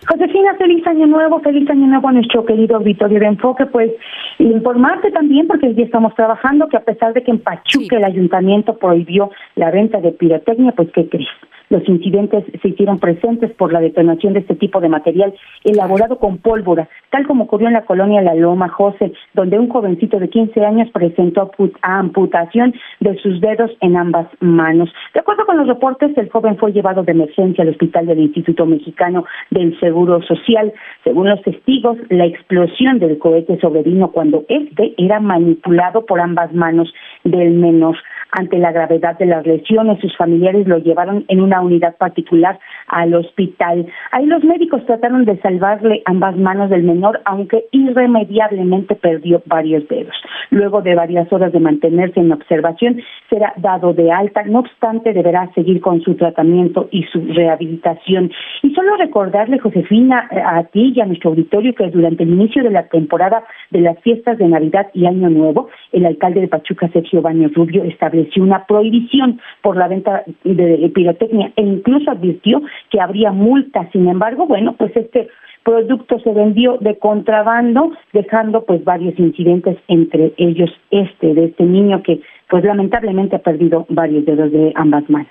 [0.06, 3.90] Josefina, feliz año nuevo, feliz año nuevo a nuestro querido auditorio de Enfoque, pues
[4.38, 8.78] informarte también, porque ya estamos trabajando, que a pesar de que en Pachuca el ayuntamiento
[8.78, 11.28] prohibió la venta de pirotecnia, pues ¿qué crees?
[11.70, 16.38] Los incidentes se hicieron presentes por la detonación de este tipo de material elaborado con
[16.38, 20.64] pólvora, tal como ocurrió en la colonia La Loma José, donde un jovencito de 15
[20.64, 21.50] años presentó
[21.82, 24.90] amputación de sus dedos en ambas manos.
[25.14, 28.66] De acuerdo con los reportes, el joven fue llevado de emergencia al hospital del Instituto
[28.66, 30.72] Mexicano del Seguro Social.
[31.04, 36.92] Según los testigos, la explosión del cohete sobrevino cuando este era manipulado por ambas manos
[37.24, 37.96] del menor.
[38.30, 43.14] Ante la gravedad de las lesiones, sus familiares lo llevaron en una unidad particular al
[43.14, 43.86] hospital.
[44.12, 50.14] Ahí los médicos trataron de salvarle ambas manos del menor, aunque irremediablemente perdió varios dedos.
[50.50, 54.42] Luego de varias horas de mantenerse en observación, será dado de alta.
[54.44, 58.30] No obstante, deberá seguir con su tratamiento y su rehabilitación.
[58.62, 62.70] Y solo recordarle, Josefina, a ti y a nuestro auditorio que durante el inicio de
[62.70, 67.22] la temporada de las fiestas de Navidad y Año Nuevo, el alcalde de Pachuca, Sergio
[67.22, 73.32] Baño Rubio, estableció una prohibición por la venta de pirotecnia e incluso advirtió que habría
[73.32, 73.88] multas.
[73.92, 75.28] Sin embargo, bueno, pues este
[75.64, 82.02] producto se vendió de contrabando, dejando pues varios incidentes, entre ellos este de este niño
[82.02, 85.28] que pues lamentablemente ha perdido varios dedos de ambas manos.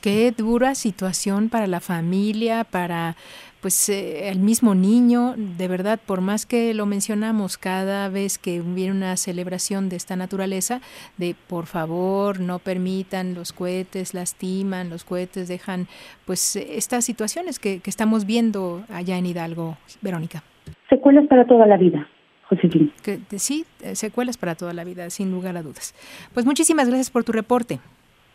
[0.00, 3.16] Qué dura situación para la familia, para
[3.60, 8.60] pues eh, el mismo niño, de verdad, por más que lo mencionamos cada vez que
[8.60, 10.80] hubiera una celebración de esta naturaleza,
[11.18, 15.86] de por favor no permitan los cohetes, lastiman, los cohetes dejan,
[16.24, 20.42] pues estas situaciones que, que estamos viendo allá en Hidalgo, Verónica.
[20.88, 22.08] Secuelas para toda la vida.
[22.50, 22.90] Josefina.
[23.04, 25.94] Que, sí, eh, secuelas para toda la vida, sin lugar a dudas.
[26.34, 27.78] Pues muchísimas gracias por tu reporte.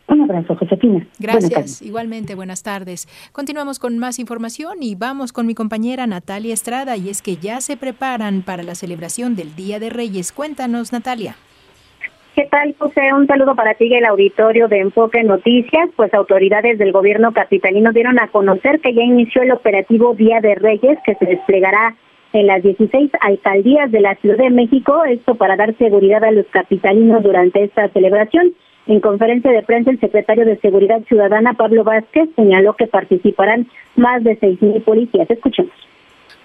[0.08, 1.06] Un abrazo, Josefina.
[1.20, 1.82] Gracias.
[1.82, 3.08] Igualmente, buenas tardes.
[3.32, 7.60] Continuamos con más información y vamos con mi compañera Natalia Estrada y es que ya
[7.62, 10.32] se preparan para la celebración del Día de Reyes.
[10.32, 11.36] Cuéntanos, Natalia.
[12.36, 13.14] ¿Qué tal, José?
[13.14, 15.90] Un saludo para ti y el auditorio de Enfoque Noticias.
[15.96, 20.56] Pues autoridades del gobierno capitalino dieron a conocer que ya inició el operativo Día de
[20.56, 21.96] Reyes que se desplegará
[22.34, 26.46] en las 16 alcaldías de la Ciudad de México, esto para dar seguridad a los
[26.48, 28.54] capitalinos durante esta celebración.
[28.88, 34.24] En conferencia de prensa, el secretario de Seguridad Ciudadana, Pablo Vázquez, señaló que participarán más
[34.24, 35.28] de 6.000 policías.
[35.30, 35.74] Escuchemos.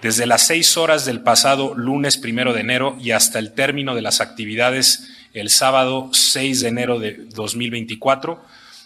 [0.01, 4.01] Desde las 6 horas del pasado lunes primero de enero y hasta el término de
[4.01, 8.41] las actividades el sábado 6 de enero de 2024,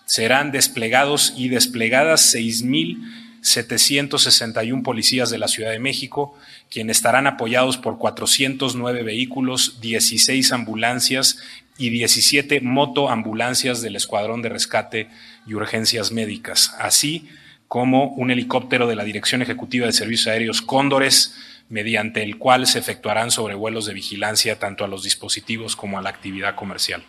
[0.05, 6.37] serán desplegados y desplegadas 6.761 policías de la Ciudad de México,
[6.69, 11.41] quienes estarán apoyados por 409 vehículos, 16 ambulancias
[11.77, 15.09] y 17 motoambulancias del Escuadrón de Rescate
[15.45, 17.27] y Urgencias Médicas, así
[17.67, 21.35] como un helicóptero de la Dirección Ejecutiva de Servicios Aéreos Cóndores,
[21.67, 26.09] mediante el cual se efectuarán sobrevuelos de vigilancia tanto a los dispositivos como a la
[26.09, 27.03] actividad comercial.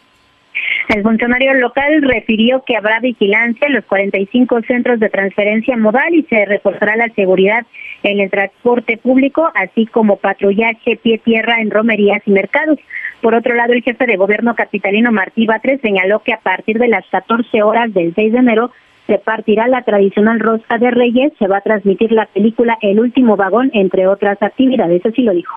[0.89, 6.23] El funcionario local refirió que habrá vigilancia en los 45 centros de transferencia modal y
[6.25, 7.67] se reforzará la seguridad
[8.05, 12.79] en el transporte público, así como patrullaje pie tierra en romerías y mercados.
[13.21, 16.89] Por otro lado, el jefe de gobierno capitalino Martí Batres señaló que a partir de
[16.89, 18.71] las 14 horas del 6 de enero
[19.09, 23.37] se partirá la tradicional rosca de Reyes, se va a transmitir la película El último
[23.37, 25.57] vagón, entre otras actividades, así lo dijo.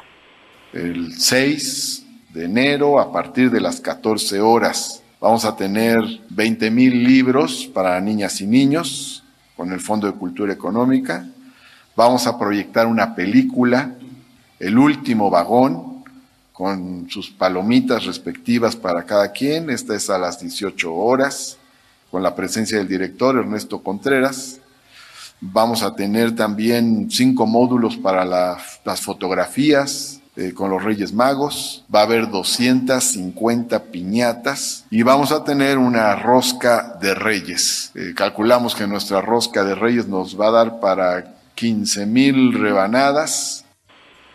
[0.73, 7.03] El 6 de enero, a partir de las 14 horas, vamos a tener 20 mil
[7.03, 9.23] libros para niñas y niños
[9.55, 11.27] con el Fondo de Cultura Económica.
[11.95, 13.95] Vamos a proyectar una película,
[14.59, 16.03] El último vagón,
[16.53, 19.69] con sus palomitas respectivas para cada quien.
[19.69, 21.57] Esta es a las 18 horas,
[22.11, 24.59] con la presencia del director Ernesto Contreras.
[25.39, 31.85] Vamos a tener también cinco módulos para las fotografías eh, con los Reyes Magos.
[31.93, 37.91] Va a haber 250 piñatas y vamos a tener una rosca de Reyes.
[37.95, 43.65] Eh, calculamos que nuestra rosca de Reyes nos va a dar para 15 mil rebanadas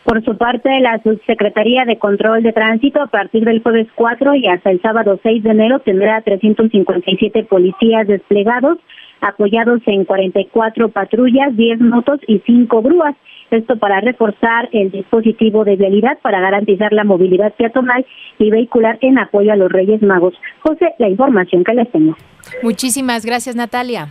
[0.05, 4.47] por su parte, la Subsecretaría de Control de Tránsito, a partir del jueves 4 y
[4.47, 8.77] hasta el sábado 6 de enero, tendrá 357 policías desplegados,
[9.21, 13.15] apoyados en 44 patrullas, 10 motos y 5 grúas.
[13.51, 18.05] Esto para reforzar el dispositivo de vialidad para garantizar la movilidad peatonal
[18.39, 20.35] y vehicular en apoyo a los Reyes Magos.
[20.61, 22.17] José, la información que les tengo.
[22.63, 24.09] Muchísimas gracias, Natalia.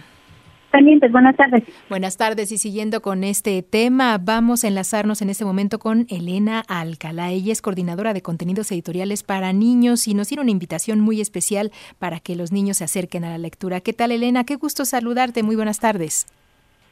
[1.11, 1.63] Buenas tardes.
[1.87, 6.63] Buenas tardes y siguiendo con este tema, vamos a enlazarnos en este momento con Elena
[6.67, 7.29] Alcalá.
[7.29, 11.69] Ella es coordinadora de contenidos editoriales para niños y nos tiene una invitación muy especial
[11.99, 13.81] para que los niños se acerquen a la lectura.
[13.81, 14.45] ¿Qué tal, Elena?
[14.45, 15.43] Qué gusto saludarte.
[15.43, 16.25] Muy buenas tardes.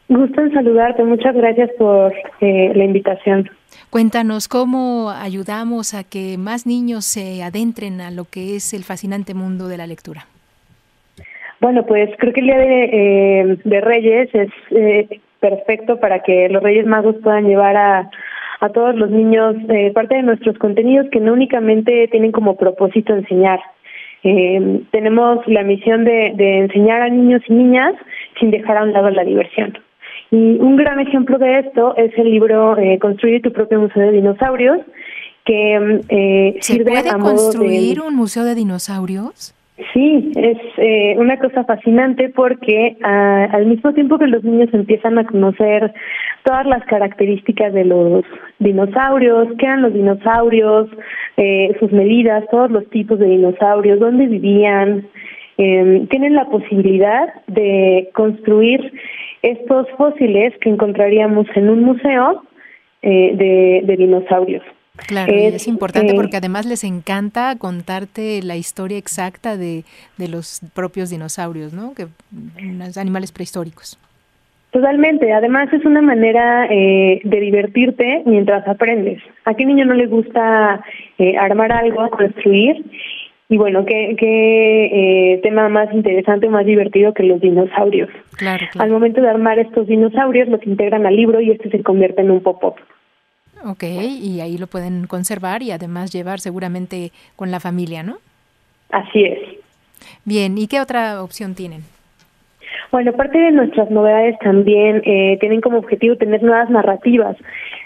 [0.09, 1.03] Gusto en saludarte.
[1.03, 3.49] Muchas gracias por eh, la invitación.
[3.89, 9.33] Cuéntanos cómo ayudamos a que más niños se adentren a lo que es el fascinante
[9.33, 10.27] mundo de la lectura.
[11.61, 16.49] Bueno, pues creo que el Día de, eh, de Reyes es eh, perfecto para que
[16.49, 18.09] los Reyes Magos puedan llevar a,
[18.61, 23.13] a todos los niños eh, parte de nuestros contenidos que no únicamente tienen como propósito
[23.13, 23.59] enseñar.
[24.23, 27.93] Eh, tenemos la misión de, de enseñar a niños y niñas
[28.39, 29.77] sin dejar a un lado la diversión.
[30.29, 34.11] Y un gran ejemplo de esto es el libro eh, Construye tu propio museo de
[34.11, 34.79] dinosaurios,
[35.45, 38.07] que eh, ¿Se sirve puede a modo construir de...
[38.07, 39.55] un museo de dinosaurios?
[39.93, 45.17] Sí, es eh, una cosa fascinante porque ah, al mismo tiempo que los niños empiezan
[45.17, 45.93] a conocer
[46.43, 48.23] todas las características de los
[48.59, 50.89] dinosaurios, qué eran los dinosaurios,
[51.37, 55.07] eh, sus medidas, todos los tipos de dinosaurios, dónde vivían,
[55.57, 58.93] eh, tienen la posibilidad de construir
[59.41, 62.43] estos fósiles que encontraríamos en un museo
[63.01, 64.63] eh, de dinosaurios.
[65.07, 69.83] Claro, y Es, es importante eh, porque además les encanta contarte la historia exacta de,
[70.17, 71.93] de los propios dinosaurios, ¿no?
[71.93, 72.07] Que
[72.97, 73.97] animales prehistóricos.
[74.71, 75.33] Totalmente.
[75.33, 79.21] Además es una manera eh, de divertirte mientras aprendes.
[79.43, 80.83] ¿A qué niño no le gusta
[81.17, 82.83] eh, armar algo, construir?
[83.49, 88.09] Y bueno, qué, qué eh, tema más interesante, más divertido que los dinosaurios.
[88.37, 92.21] Claro, Al momento de armar estos dinosaurios, los integran al libro y este se convierte
[92.21, 92.75] en un pop-up.
[93.65, 98.17] Ok, y ahí lo pueden conservar y además llevar seguramente con la familia, ¿no?
[98.89, 99.39] Así es.
[100.25, 101.83] Bien, ¿y qué otra opción tienen?
[102.91, 107.37] Bueno, parte de nuestras novedades también eh, tienen como objetivo tener nuevas narrativas.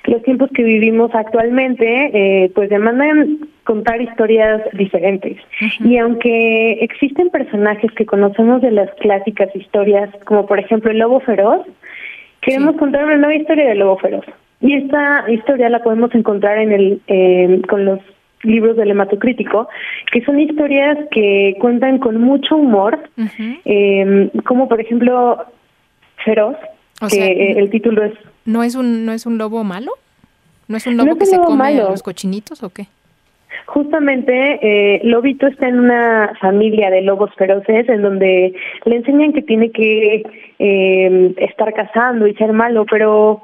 [0.06, 5.38] Los tiempos que vivimos actualmente, eh, pues demandan contar historias diferentes.
[5.84, 11.20] Y aunque existen personajes que conocemos de las clásicas historias, como por ejemplo el lobo
[11.20, 11.66] feroz,
[12.42, 14.26] queremos contar una nueva historia del lobo feroz.
[14.62, 18.00] Y esta historia la podemos encontrar en el eh, con los
[18.44, 19.68] libros del hematocrítico,
[20.12, 23.00] que son historias que cuentan con mucho humor,
[23.66, 25.46] eh, como por ejemplo
[26.24, 26.56] Feroz,
[27.10, 28.14] que el título es...
[28.46, 29.92] ¿No es un, no es un lobo malo?
[30.68, 32.88] ¿No es un lobo que se come a los cochinitos o qué?
[33.66, 38.54] Justamente, eh, Lobito está en una familia de lobos feroces en donde
[38.86, 40.24] le enseñan que tiene que
[40.60, 43.42] eh, estar cazando y ser malo, pero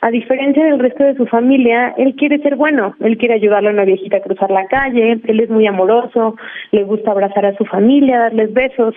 [0.00, 3.72] a diferencia del resto de su familia, él quiere ser bueno, él quiere ayudarle a
[3.72, 6.36] una viejita a cruzar la calle, él es muy amoroso,
[6.72, 8.94] le gusta abrazar a su familia, darles besos.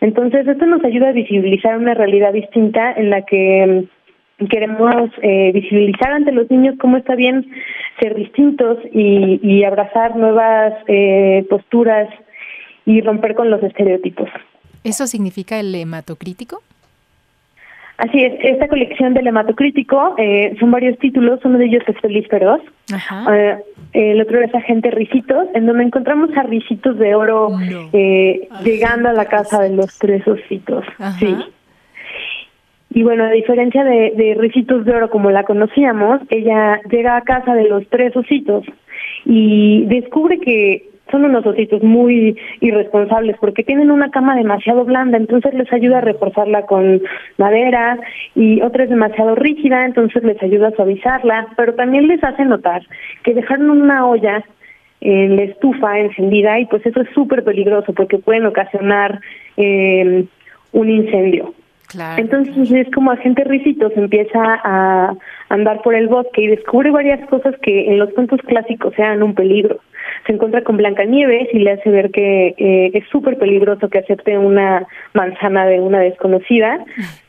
[0.00, 3.99] Entonces, esto nos ayuda a visibilizar una realidad distinta en la que mm,
[4.48, 7.50] queremos eh, visibilizar ante los niños cómo está bien
[7.98, 12.08] ser distintos y, y abrazar nuevas eh, posturas
[12.86, 14.28] y romper con los estereotipos.
[14.84, 16.62] ¿Eso significa el hematocrítico?
[18.00, 22.26] Así es, esta colección del hematocrítico eh, son varios títulos, uno de ellos es Feliz
[22.28, 22.62] Feroz,
[23.30, 23.58] eh,
[23.92, 27.50] el otro es Agente Ricitos, en donde encontramos a Ricitos de Oro
[27.92, 30.82] eh, llegando a la casa de los tres ositos.
[31.18, 31.36] Sí.
[32.90, 37.22] Y bueno, a diferencia de, de Ricitos de Oro como la conocíamos, ella llega a
[37.22, 38.66] casa de los tres ositos
[39.24, 45.54] y descubre que son unos ositos muy irresponsables porque tienen una cama demasiado blanda, entonces
[45.54, 47.02] les ayuda a reforzarla con
[47.38, 47.98] madera
[48.34, 52.82] y otra es demasiado rígida, entonces les ayuda a suavizarla, pero también les hace notar
[53.24, 54.44] que dejaron una olla
[55.00, 59.20] en la estufa encendida y pues eso es súper peligroso porque pueden ocasionar
[59.56, 60.24] eh,
[60.72, 61.54] un incendio.
[62.16, 65.14] Entonces es como agente Ricitos empieza a
[65.48, 69.34] andar por el bosque y descubre varias cosas que en los cuentos clásicos sean un
[69.34, 69.80] peligro.
[70.26, 74.36] Se encuentra con Blancanieves y le hace ver que eh, es súper peligroso que acepte
[74.38, 76.84] una manzana de una desconocida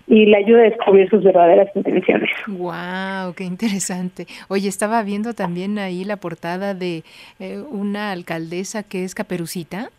[0.08, 2.30] y le ayuda a descubrir sus verdaderas intenciones.
[2.48, 3.34] ¡Wow!
[3.36, 4.26] ¡Qué interesante!
[4.50, 7.04] Oye, estaba viendo también ahí la portada de
[7.40, 9.90] eh, una alcaldesa que es Caperucita.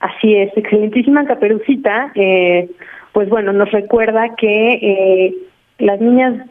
[0.00, 2.12] Así es, excelentísima Caperucita.
[2.14, 2.68] Eh,
[3.12, 5.34] pues bueno, nos recuerda que eh,
[5.78, 6.48] las niñas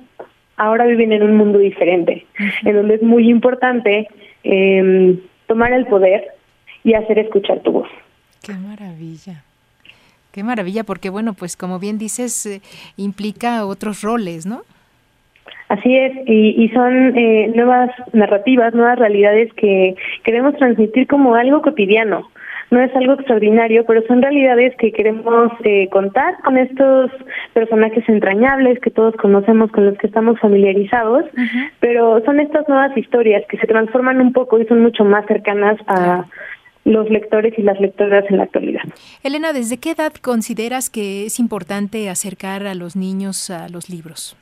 [0.57, 2.25] ahora viven en un mundo diferente,
[2.63, 4.07] en donde es muy importante
[4.43, 6.23] eh, tomar el poder
[6.83, 7.89] y hacer escuchar tu voz.
[8.43, 9.43] Qué maravilla.
[10.31, 12.61] Qué maravilla, porque bueno, pues como bien dices, eh,
[12.95, 14.61] implica otros roles, ¿no?
[15.67, 21.61] Así es, y, y son eh, nuevas narrativas, nuevas realidades que queremos transmitir como algo
[21.61, 22.29] cotidiano,
[22.71, 27.11] no es algo extraordinario, pero son realidades que queremos eh, contar con estos
[27.53, 31.25] personajes entrañables que todos conocemos, con los que estamos familiarizados,
[31.81, 35.77] pero son estas nuevas historias que se transforman un poco y son mucho más cercanas
[35.87, 36.25] a
[36.85, 38.83] los lectores y las lectoras en la actualidad.
[39.21, 44.37] Elena, ¿desde qué edad consideras que es importante acercar a los niños a los libros?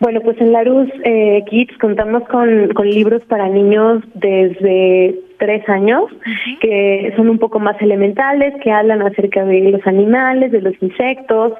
[0.00, 6.04] Bueno, pues en Larus eh, Kids contamos con, con libros para niños desde tres años,
[6.60, 11.54] que son un poco más elementales, que hablan acerca de los animales, de los insectos,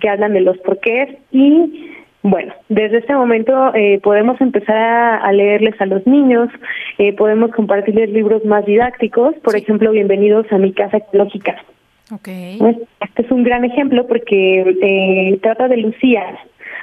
[0.00, 1.90] que hablan de los porqués y
[2.24, 6.48] bueno, desde este momento eh, podemos empezar a, leerles a los niños,
[6.96, 11.62] eh, podemos compartirles libros más didácticos, por ejemplo, Bienvenidos a mi casa ecológica.
[12.10, 12.58] Okay.
[13.00, 16.24] Este es un gran ejemplo porque eh, trata de Lucía,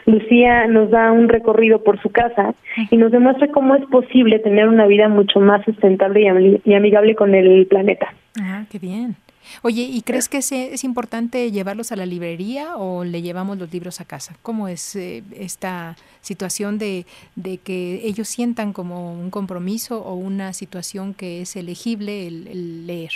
[0.06, 2.54] Lucía nos da un recorrido por su casa
[2.90, 7.36] y nos demuestra cómo es posible tener una vida mucho más sustentable y, amigable con
[7.36, 8.14] el planeta.
[8.40, 9.16] Ah, qué bien.
[9.64, 14.00] Oye, ¿y crees que es, importante llevarlos a la librería o le llevamos los libros
[14.00, 14.36] a casa?
[14.42, 20.54] ¿Cómo es eh, esta situación de, de, que ellos sientan como un compromiso o una
[20.54, 23.12] situación que es elegible el leer?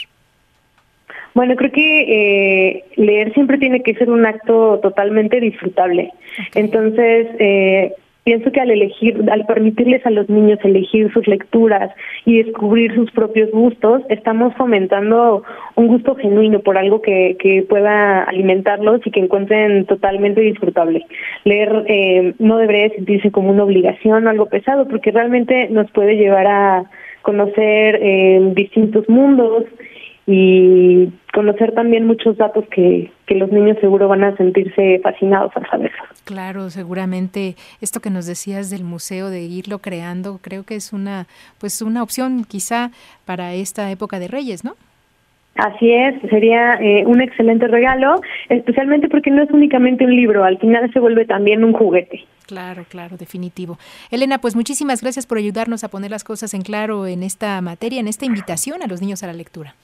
[1.34, 6.12] Bueno, creo que eh, leer siempre tiene que ser un acto totalmente disfrutable.
[6.56, 7.94] Entonces, eh,
[8.26, 11.92] pienso que al elegir, al permitirles a los niños elegir sus lecturas
[12.26, 15.44] y descubrir sus propios gustos, estamos fomentando
[15.76, 21.06] un gusto genuino por algo que, que pueda alimentarlos y que encuentren totalmente disfrutable.
[21.44, 26.16] Leer eh, no debería sentirse como una obligación o algo pesado, porque realmente nos puede
[26.16, 26.86] llevar a
[27.22, 29.66] conocer eh, distintos mundos
[30.28, 35.70] y conocer también muchos datos que, que los niños seguro van a sentirse fascinados al
[35.70, 35.92] saber.
[36.24, 41.28] Claro, seguramente esto que nos decías del museo de irlo creando, creo que es una
[41.60, 42.90] pues una opción quizá
[43.26, 44.76] para esta época de Reyes, ¿no?
[45.56, 48.20] Así es, sería eh, un excelente regalo,
[48.50, 52.26] especialmente porque no es únicamente un libro, al final se vuelve también un juguete.
[52.46, 53.80] Claro, claro, definitivo.
[54.12, 58.02] Elena, pues muchísimas gracias por ayudarnos a poner las cosas en claro en esta materia,
[58.02, 59.76] en esta invitación a los niños a la lectura.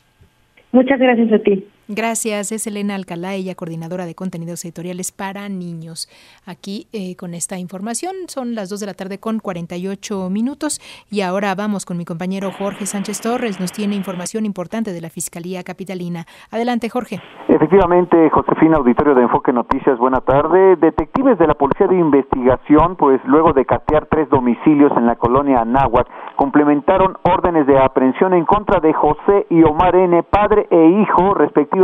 [0.72, 1.66] Muchas gracias a ti.
[1.94, 6.08] Gracias, es Elena Alcalá, ella coordinadora de contenidos editoriales para niños.
[6.48, 10.80] Aquí eh, con esta información son las 2 de la tarde con 48 minutos
[11.12, 15.10] y ahora vamos con mi compañero Jorge Sánchez Torres, nos tiene información importante de la
[15.10, 16.24] Fiscalía Capitalina.
[16.50, 17.20] Adelante, Jorge.
[17.50, 20.78] Efectivamente, Josefina, auditorio de Enfoque Noticias, buena tarde.
[20.78, 25.60] Detectives de la Policía de Investigación, pues luego de catear tres domicilios en la colonia
[25.60, 31.34] Anáhuac, complementaron órdenes de aprehensión en contra de José y Omar N., padre e hijo,
[31.34, 31.81] respectivamente.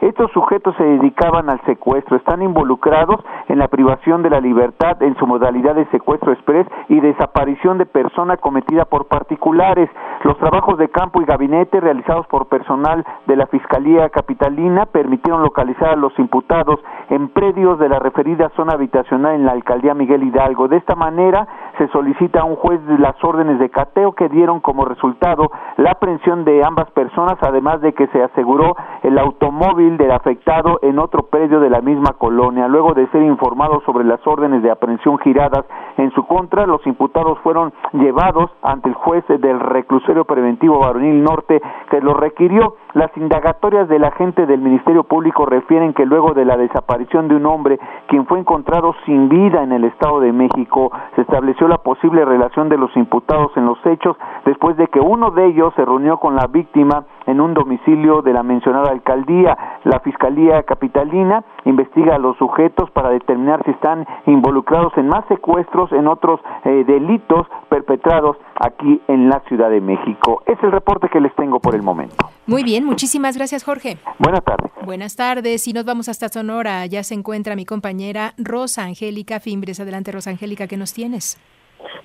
[0.00, 5.16] Estos sujetos se dedicaban al secuestro, están involucrados en la privación de la libertad en
[5.16, 9.88] su modalidad de secuestro express y desaparición de persona cometida por particulares.
[10.22, 15.90] Los trabajos de campo y gabinete realizados por personal de la Fiscalía Capitalina permitieron localizar
[15.90, 16.78] a los imputados
[17.10, 20.68] en predios de la referida zona habitacional en la alcaldía Miguel Hidalgo.
[20.68, 21.46] De esta manera
[21.78, 26.44] se solicita a un juez las órdenes de cateo que dieron como resultado la aprehensión
[26.44, 31.60] de ambas personas, además de que se aseguró el automóvil del afectado en otro predio
[31.60, 32.68] de la misma colonia.
[32.68, 35.64] Luego de ser informados sobre las órdenes de aprehensión giradas
[35.96, 41.60] en su contra, los imputados fueron llevados ante el juez del reclusorio preventivo Varonil Norte
[41.90, 42.76] que lo requirió.
[42.96, 47.44] Las indagatorias del agente del Ministerio Público refieren que luego de la desaparición de un
[47.44, 47.78] hombre
[48.08, 52.70] quien fue encontrado sin vida en el Estado de México, se estableció la posible relación
[52.70, 54.16] de los imputados en los hechos
[54.46, 58.32] después de que uno de ellos se reunió con la víctima en un domicilio de
[58.32, 59.78] la mencionada alcaldía.
[59.84, 65.92] La Fiscalía Capitalina investiga a los sujetos para determinar si están involucrados en más secuestros,
[65.92, 70.42] en otros eh, delitos perpetrados aquí en la Ciudad de México.
[70.46, 72.26] Es el reporte que les tengo por el momento.
[72.46, 73.98] Muy bien, muchísimas gracias Jorge.
[74.18, 74.72] Buenas tardes.
[74.84, 76.86] Buenas tardes y nos vamos hasta Sonora.
[76.86, 79.80] Ya se encuentra mi compañera Rosa Angélica Fimbres.
[79.80, 81.38] Adelante Rosa Angélica, ¿qué nos tienes?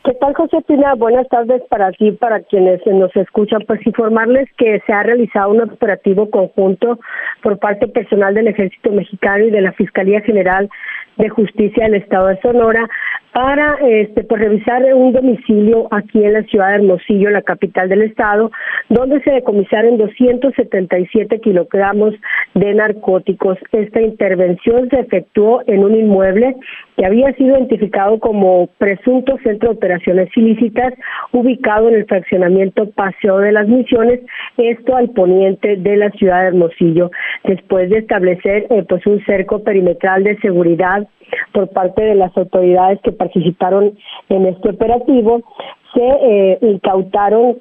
[0.03, 0.95] ¿Qué tal, Josefina?
[0.95, 3.61] Buenas tardes para ti, para quienes nos escuchan.
[3.67, 6.99] Pues informarles que se ha realizado un operativo conjunto
[7.43, 10.69] por parte personal del Ejército Mexicano y de la Fiscalía General
[11.17, 12.89] de Justicia del Estado de Sonora
[13.33, 18.01] para este pues revisar un domicilio aquí en la ciudad de Hermosillo, la capital del
[18.01, 18.51] estado,
[18.89, 22.13] donde se decomisaron 277 kilogramos
[22.53, 23.57] de narcóticos.
[23.71, 26.55] Esta intervención se efectuó en un inmueble
[26.97, 30.93] que había sido identificado como presunto centro de operaciones ilícitas,
[31.31, 34.19] ubicado en el fraccionamiento Paseo de las Misiones,
[34.57, 37.11] esto al poniente de la ciudad de Hermosillo.
[37.45, 41.07] Después de establecer eh, pues un cerco perimetral de seguridad
[41.53, 43.97] por parte de las autoridades que participaron
[44.29, 45.41] en este operativo,
[45.93, 47.57] se eh, incautaron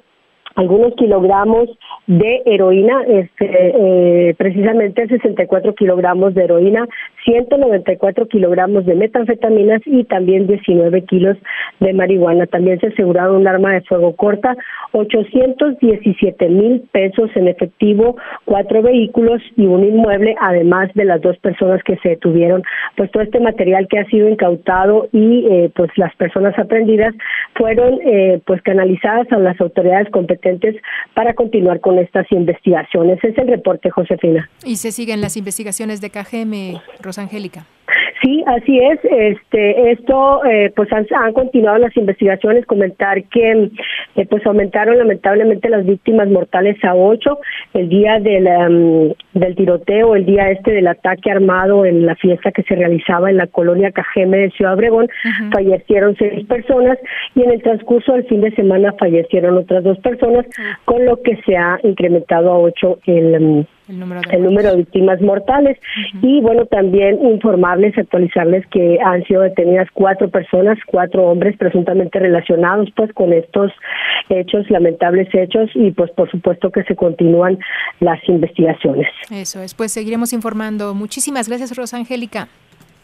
[0.55, 1.69] algunos kilogramos
[2.07, 6.87] de heroína, este, eh, precisamente 64 kilogramos de heroína,
[7.23, 11.37] 194 kilogramos de metanfetaminas y también 19 kilos
[11.79, 12.47] de marihuana.
[12.47, 14.57] También se aseguraron un arma de fuego corta,
[14.91, 21.81] 817 mil pesos en efectivo, cuatro vehículos y un inmueble, además de las dos personas
[21.83, 22.63] que se detuvieron.
[22.97, 27.13] Pues todo este material que ha sido incautado y eh, pues las personas aprendidas
[27.55, 30.40] fueron eh, pues canalizadas a las autoridades competentes
[31.13, 33.23] para continuar con estas investigaciones.
[33.23, 34.49] Es el reporte, Josefina.
[34.65, 37.65] Y se siguen las investigaciones de KGM, Rosangélica.
[38.21, 38.99] Sí, así es.
[39.03, 42.65] Este, esto, eh, pues han, continuado las investigaciones.
[42.65, 43.71] Comentar que,
[44.15, 47.39] eh, pues aumentaron lamentablemente las víctimas mortales a ocho
[47.73, 52.63] el día del, del tiroteo, el día este del ataque armado en la fiesta que
[52.63, 55.07] se realizaba en la colonia Cajeme de Ciudad Obregón,
[55.51, 56.97] fallecieron seis personas
[57.35, 60.45] y en el transcurso del fin de semana fallecieron otras dos personas,
[60.85, 65.77] con lo que se ha incrementado a ocho el el número de, víctimas mortales.
[66.21, 72.89] Y bueno, también informarles, actualizarles que han sido detenidas cuatro personas, cuatro hombres presuntamente relacionados
[72.95, 73.71] pues con estos
[74.29, 77.59] hechos, lamentables hechos, y pues por supuesto que se continúan
[77.99, 79.07] las investigaciones.
[79.29, 80.93] Eso es, pues seguiremos informando.
[80.93, 82.47] Muchísimas gracias, Rosa Angélica.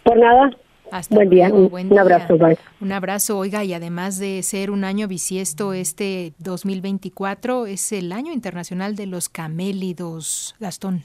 [0.03, 0.51] Por nada,
[1.09, 2.37] buen día, un, abrazo,
[2.81, 8.31] Un abrazo, oiga, y además de ser un año bisiesto, este 2024 es el año
[8.33, 11.03] internacional de los camélidos, Gastón.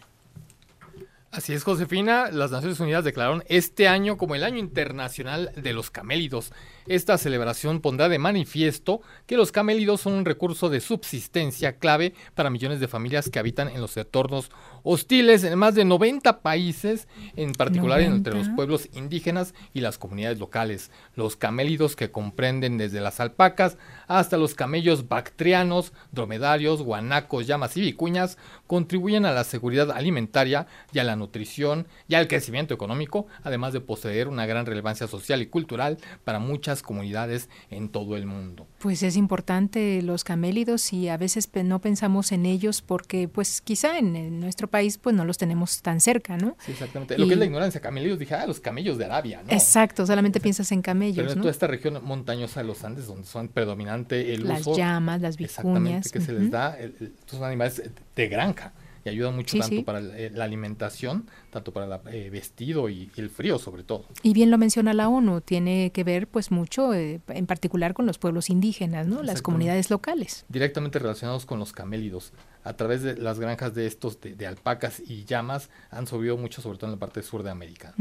[1.33, 2.30] Así es, Josefina.
[2.30, 6.53] Las Naciones Unidas declararon este año como el Año Internacional de los Camélidos.
[6.87, 12.51] Esta celebración pondrá de manifiesto que los camélidos son un recurso de subsistencia clave para
[12.51, 14.51] millones de familias que habitan en los entornos
[14.83, 17.07] hostiles en más de 90 países,
[17.37, 20.91] en particular entre los pueblos indígenas y las comunidades locales.
[21.14, 23.76] Los camélidos que comprenden desde las alpacas
[24.09, 30.99] hasta los camellos bactrianos, dromedarios, guanacos, llamas y vicuñas contribuyen a la seguridad alimentaria y
[30.99, 35.47] a la nutrición y al crecimiento económico, además de poseer una gran relevancia social y
[35.47, 38.66] cultural para muchas comunidades en todo el mundo.
[38.78, 43.98] Pues es importante los camélidos y a veces no pensamos en ellos porque pues quizá
[43.98, 46.56] en, nuestro país pues no los tenemos tan cerca, ¿no?
[46.64, 47.18] Sí, exactamente.
[47.18, 49.52] Lo que es la ignorancia, camélidos, dije, ah, los camellos de Arabia, ¿no?
[49.52, 53.26] Exacto, solamente piensas en camellos, Pero en toda esta región montañosa de los Andes donde
[53.26, 54.70] son predominante el las uso...
[54.70, 56.10] Las llamas, las vicuñas.
[56.10, 56.78] que se les da,
[57.26, 57.82] son animales
[58.16, 58.72] de granja
[59.05, 63.30] y ayuda mucho tanto para eh, la alimentación, tanto para el eh, vestido y, el
[63.30, 64.05] frío sobre todo.
[64.22, 68.07] Y bien lo menciona la ONU, tiene que ver pues mucho eh, en particular con
[68.07, 69.22] los pueblos indígenas, ¿no?
[69.22, 70.44] Las comunidades locales.
[70.48, 72.32] Directamente relacionados con los camélidos
[72.64, 76.78] a través de las granjas de estos de, alpacas y llamas han subido mucho, sobre
[76.78, 77.92] todo en la parte sur de América.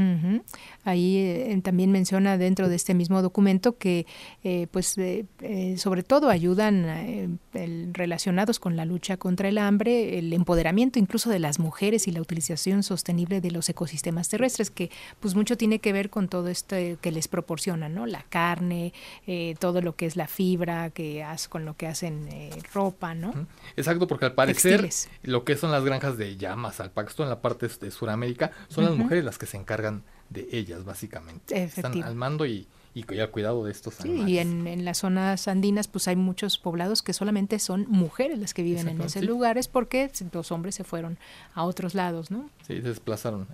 [0.83, 4.05] Ahí eh, también menciona dentro de este mismo documento que,
[4.69, 4.95] pues,
[5.77, 7.39] sobre todo ayudan
[7.91, 12.21] relacionados con la lucha contra el hambre, el empoderamiento incluso de las mujeres y la
[12.21, 16.75] utilización sostenible de los ecosistemas terrestres, que pues mucho tiene que ver con todo esto
[17.01, 18.05] que les proporcionan, ¿no?
[18.05, 18.93] La carne,
[19.59, 22.29] todo lo que es la fibra, que hace con lo que hacen
[22.73, 23.47] ropa, ¿no?
[23.75, 24.89] Exacto, porque al parecer
[25.23, 28.95] lo que son las granjas de llamas, alpacas, en la parte de Sudamérica, son las
[28.95, 31.63] mujeres las que se encargan de ellas, básicamente.
[31.63, 34.29] Están al mando y, y cuidado de estos animales.
[34.29, 38.63] y en, las zonas andinas pues hay muchos poblados que solamente son mujeres las que
[38.63, 41.17] viven en esos lugares porque los hombres se fueron
[41.53, 42.49] a otros lados, ¿no?
[42.67, 43.47] Sí, se desplazaron.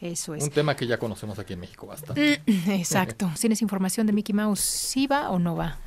[0.00, 0.44] Eso es.
[0.44, 2.42] Un tema que ya conocemos aquí en México bastante.
[2.46, 3.30] Exacto.
[3.40, 4.60] ¿Tienes información de Mickey Mouse?
[4.60, 5.78] ¿Sí va o no va?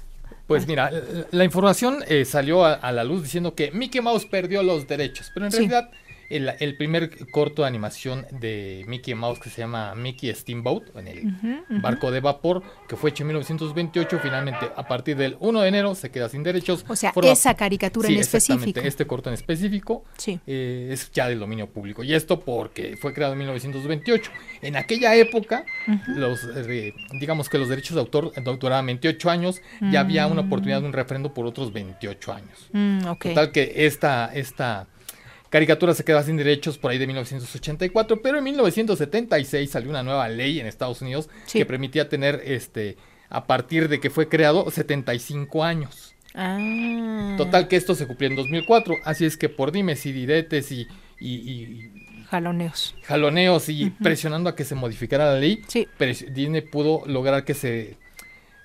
[0.48, 0.89] Pues mira,
[1.32, 5.45] la información eh, salió a, la luz diciendo que Mickey Mouse perdió los derechos, pero
[5.45, 5.91] en realidad
[6.30, 11.82] el, primer corto de animación de Mickey Mouse que se llama Mickey Steamboat, en el
[11.82, 15.95] barco de vapor, que fue hecho en 1928, finalmente a partir del 1 de enero
[15.95, 16.86] se queda sin derechos.
[16.88, 18.80] O sea, esa caricatura en específico.
[18.80, 20.03] Este corto en específico
[20.45, 22.03] eh, es ya del dominio público.
[22.03, 24.32] Y esto porque fue creado en 1928.
[24.61, 25.65] En aquella época,
[26.07, 29.61] los eh, digamos que los derechos de autor duraban 28 años,
[29.91, 30.47] ya había una mm.
[30.47, 32.69] oportunidad de un referendo por otros 28 años.
[32.71, 34.88] Mm, Total que esta, esta
[35.50, 40.28] Caricatura se queda sin derechos por ahí de 1984, pero en 1976 salió una nueva
[40.28, 42.98] ley en Estados Unidos que permitía tener, este,
[43.30, 46.16] a partir de que fue creado, 75 años.
[46.34, 47.36] Ah.
[47.38, 50.88] Total que esto se cumplió en 2004, así es que por dimes y diretes y,
[52.30, 52.95] jaloneos.
[53.04, 55.88] Jaloneos y presionando a que se modificara la ley, sí.
[56.32, 57.98] Disney pudo lograr que se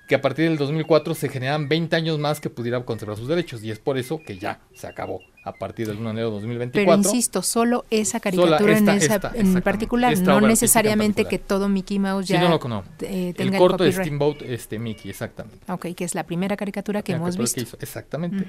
[0.07, 3.63] que a partir del 2004 se generan 20 años más que pudiera conservar sus derechos
[3.63, 6.33] y es por eso que ya se acabó a partir del 1 de enero de
[6.35, 6.85] 2024.
[6.85, 12.27] Pero insisto, solo esa caricatura en, esa, en particular, no necesariamente que todo Mickey Mouse
[12.27, 15.71] ya sí, no, no, eh, tenga el corto de Steamboat este Mickey, exactamente.
[15.71, 17.77] Ok, que es la primera caricatura que hemos visto.
[17.79, 18.45] exactamente.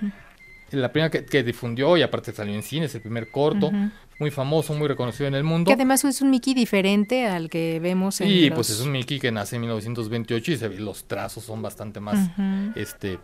[0.70, 3.70] La primera que, difundió y aparte salió en cines, el primer corto,
[4.18, 5.68] muy famoso, muy reconocido en el mundo.
[5.68, 9.20] Que además es un Mickey diferente al que vemos en Sí, pues es un Mickey
[9.20, 12.30] que nace en 1928 y los trazos son bastante más
[12.74, 13.18] este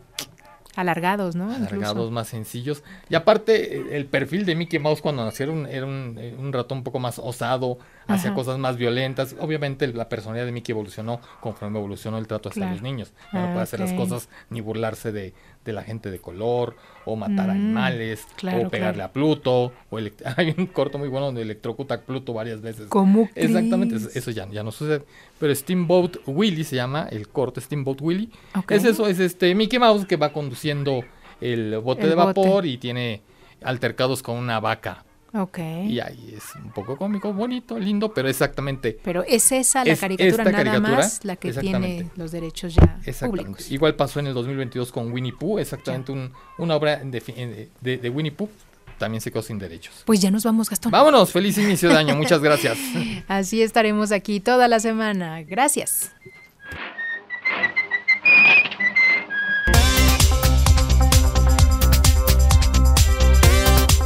[0.76, 1.52] alargados, ¿no?
[1.52, 2.82] Alargados, más sencillos.
[3.08, 6.98] Y aparte, el perfil de Mickey Mouse cuando nacieron era un, un ratón un poco
[6.98, 9.36] más osado, hacía cosas más violentas.
[9.38, 13.12] Obviamente la personalidad de Mickey evolucionó conforme evolucionó el trato hacia los niños.
[13.32, 15.34] Ya no puede hacer las cosas ni burlarse de,
[15.64, 19.98] de la gente de color, o matar mm, animales, o pegarle a Pluto, o
[20.36, 22.86] hay un corto muy bueno donde electrocuta a Pluto varias veces.
[22.88, 25.04] ¿Cómo Exactamente, eso ya, ya no sucede.
[25.38, 28.30] Pero Steamboat Willy se llama el corto Steamboat Willy.
[28.68, 31.04] Es eso, es este Mickey Mouse que va conduciendo
[31.40, 33.22] el bote de vapor y tiene
[33.62, 35.58] altercados con una vaca Ok.
[35.86, 38.98] Y ahí es un poco cómico, bonito, lindo, pero exactamente.
[39.04, 43.70] Pero es esa la caricatura nada más la que tiene los derechos ya públicos.
[43.70, 48.32] Igual pasó en el 2022 con Winnie Pooh, exactamente un, una obra de, de, Winnie
[48.32, 48.50] Pooh
[48.98, 50.02] también se quedó sin derechos.
[50.04, 50.92] Pues ya nos vamos, Gastón.
[50.92, 52.78] Vámonos, feliz inicio de año, muchas gracias.
[53.28, 55.42] Así estaremos aquí toda la semana.
[55.42, 56.12] Gracias.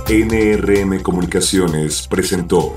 [0.07, 2.75] NRM Comunicaciones presentó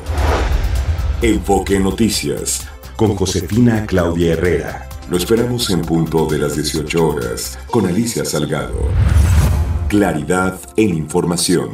[1.21, 2.65] Enfoque Noticias
[2.95, 4.88] con Josefina Claudia Herrera.
[5.09, 8.80] Lo esperamos en punto de las 18 horas con Alicia Salgado.
[9.89, 11.71] Claridad en información.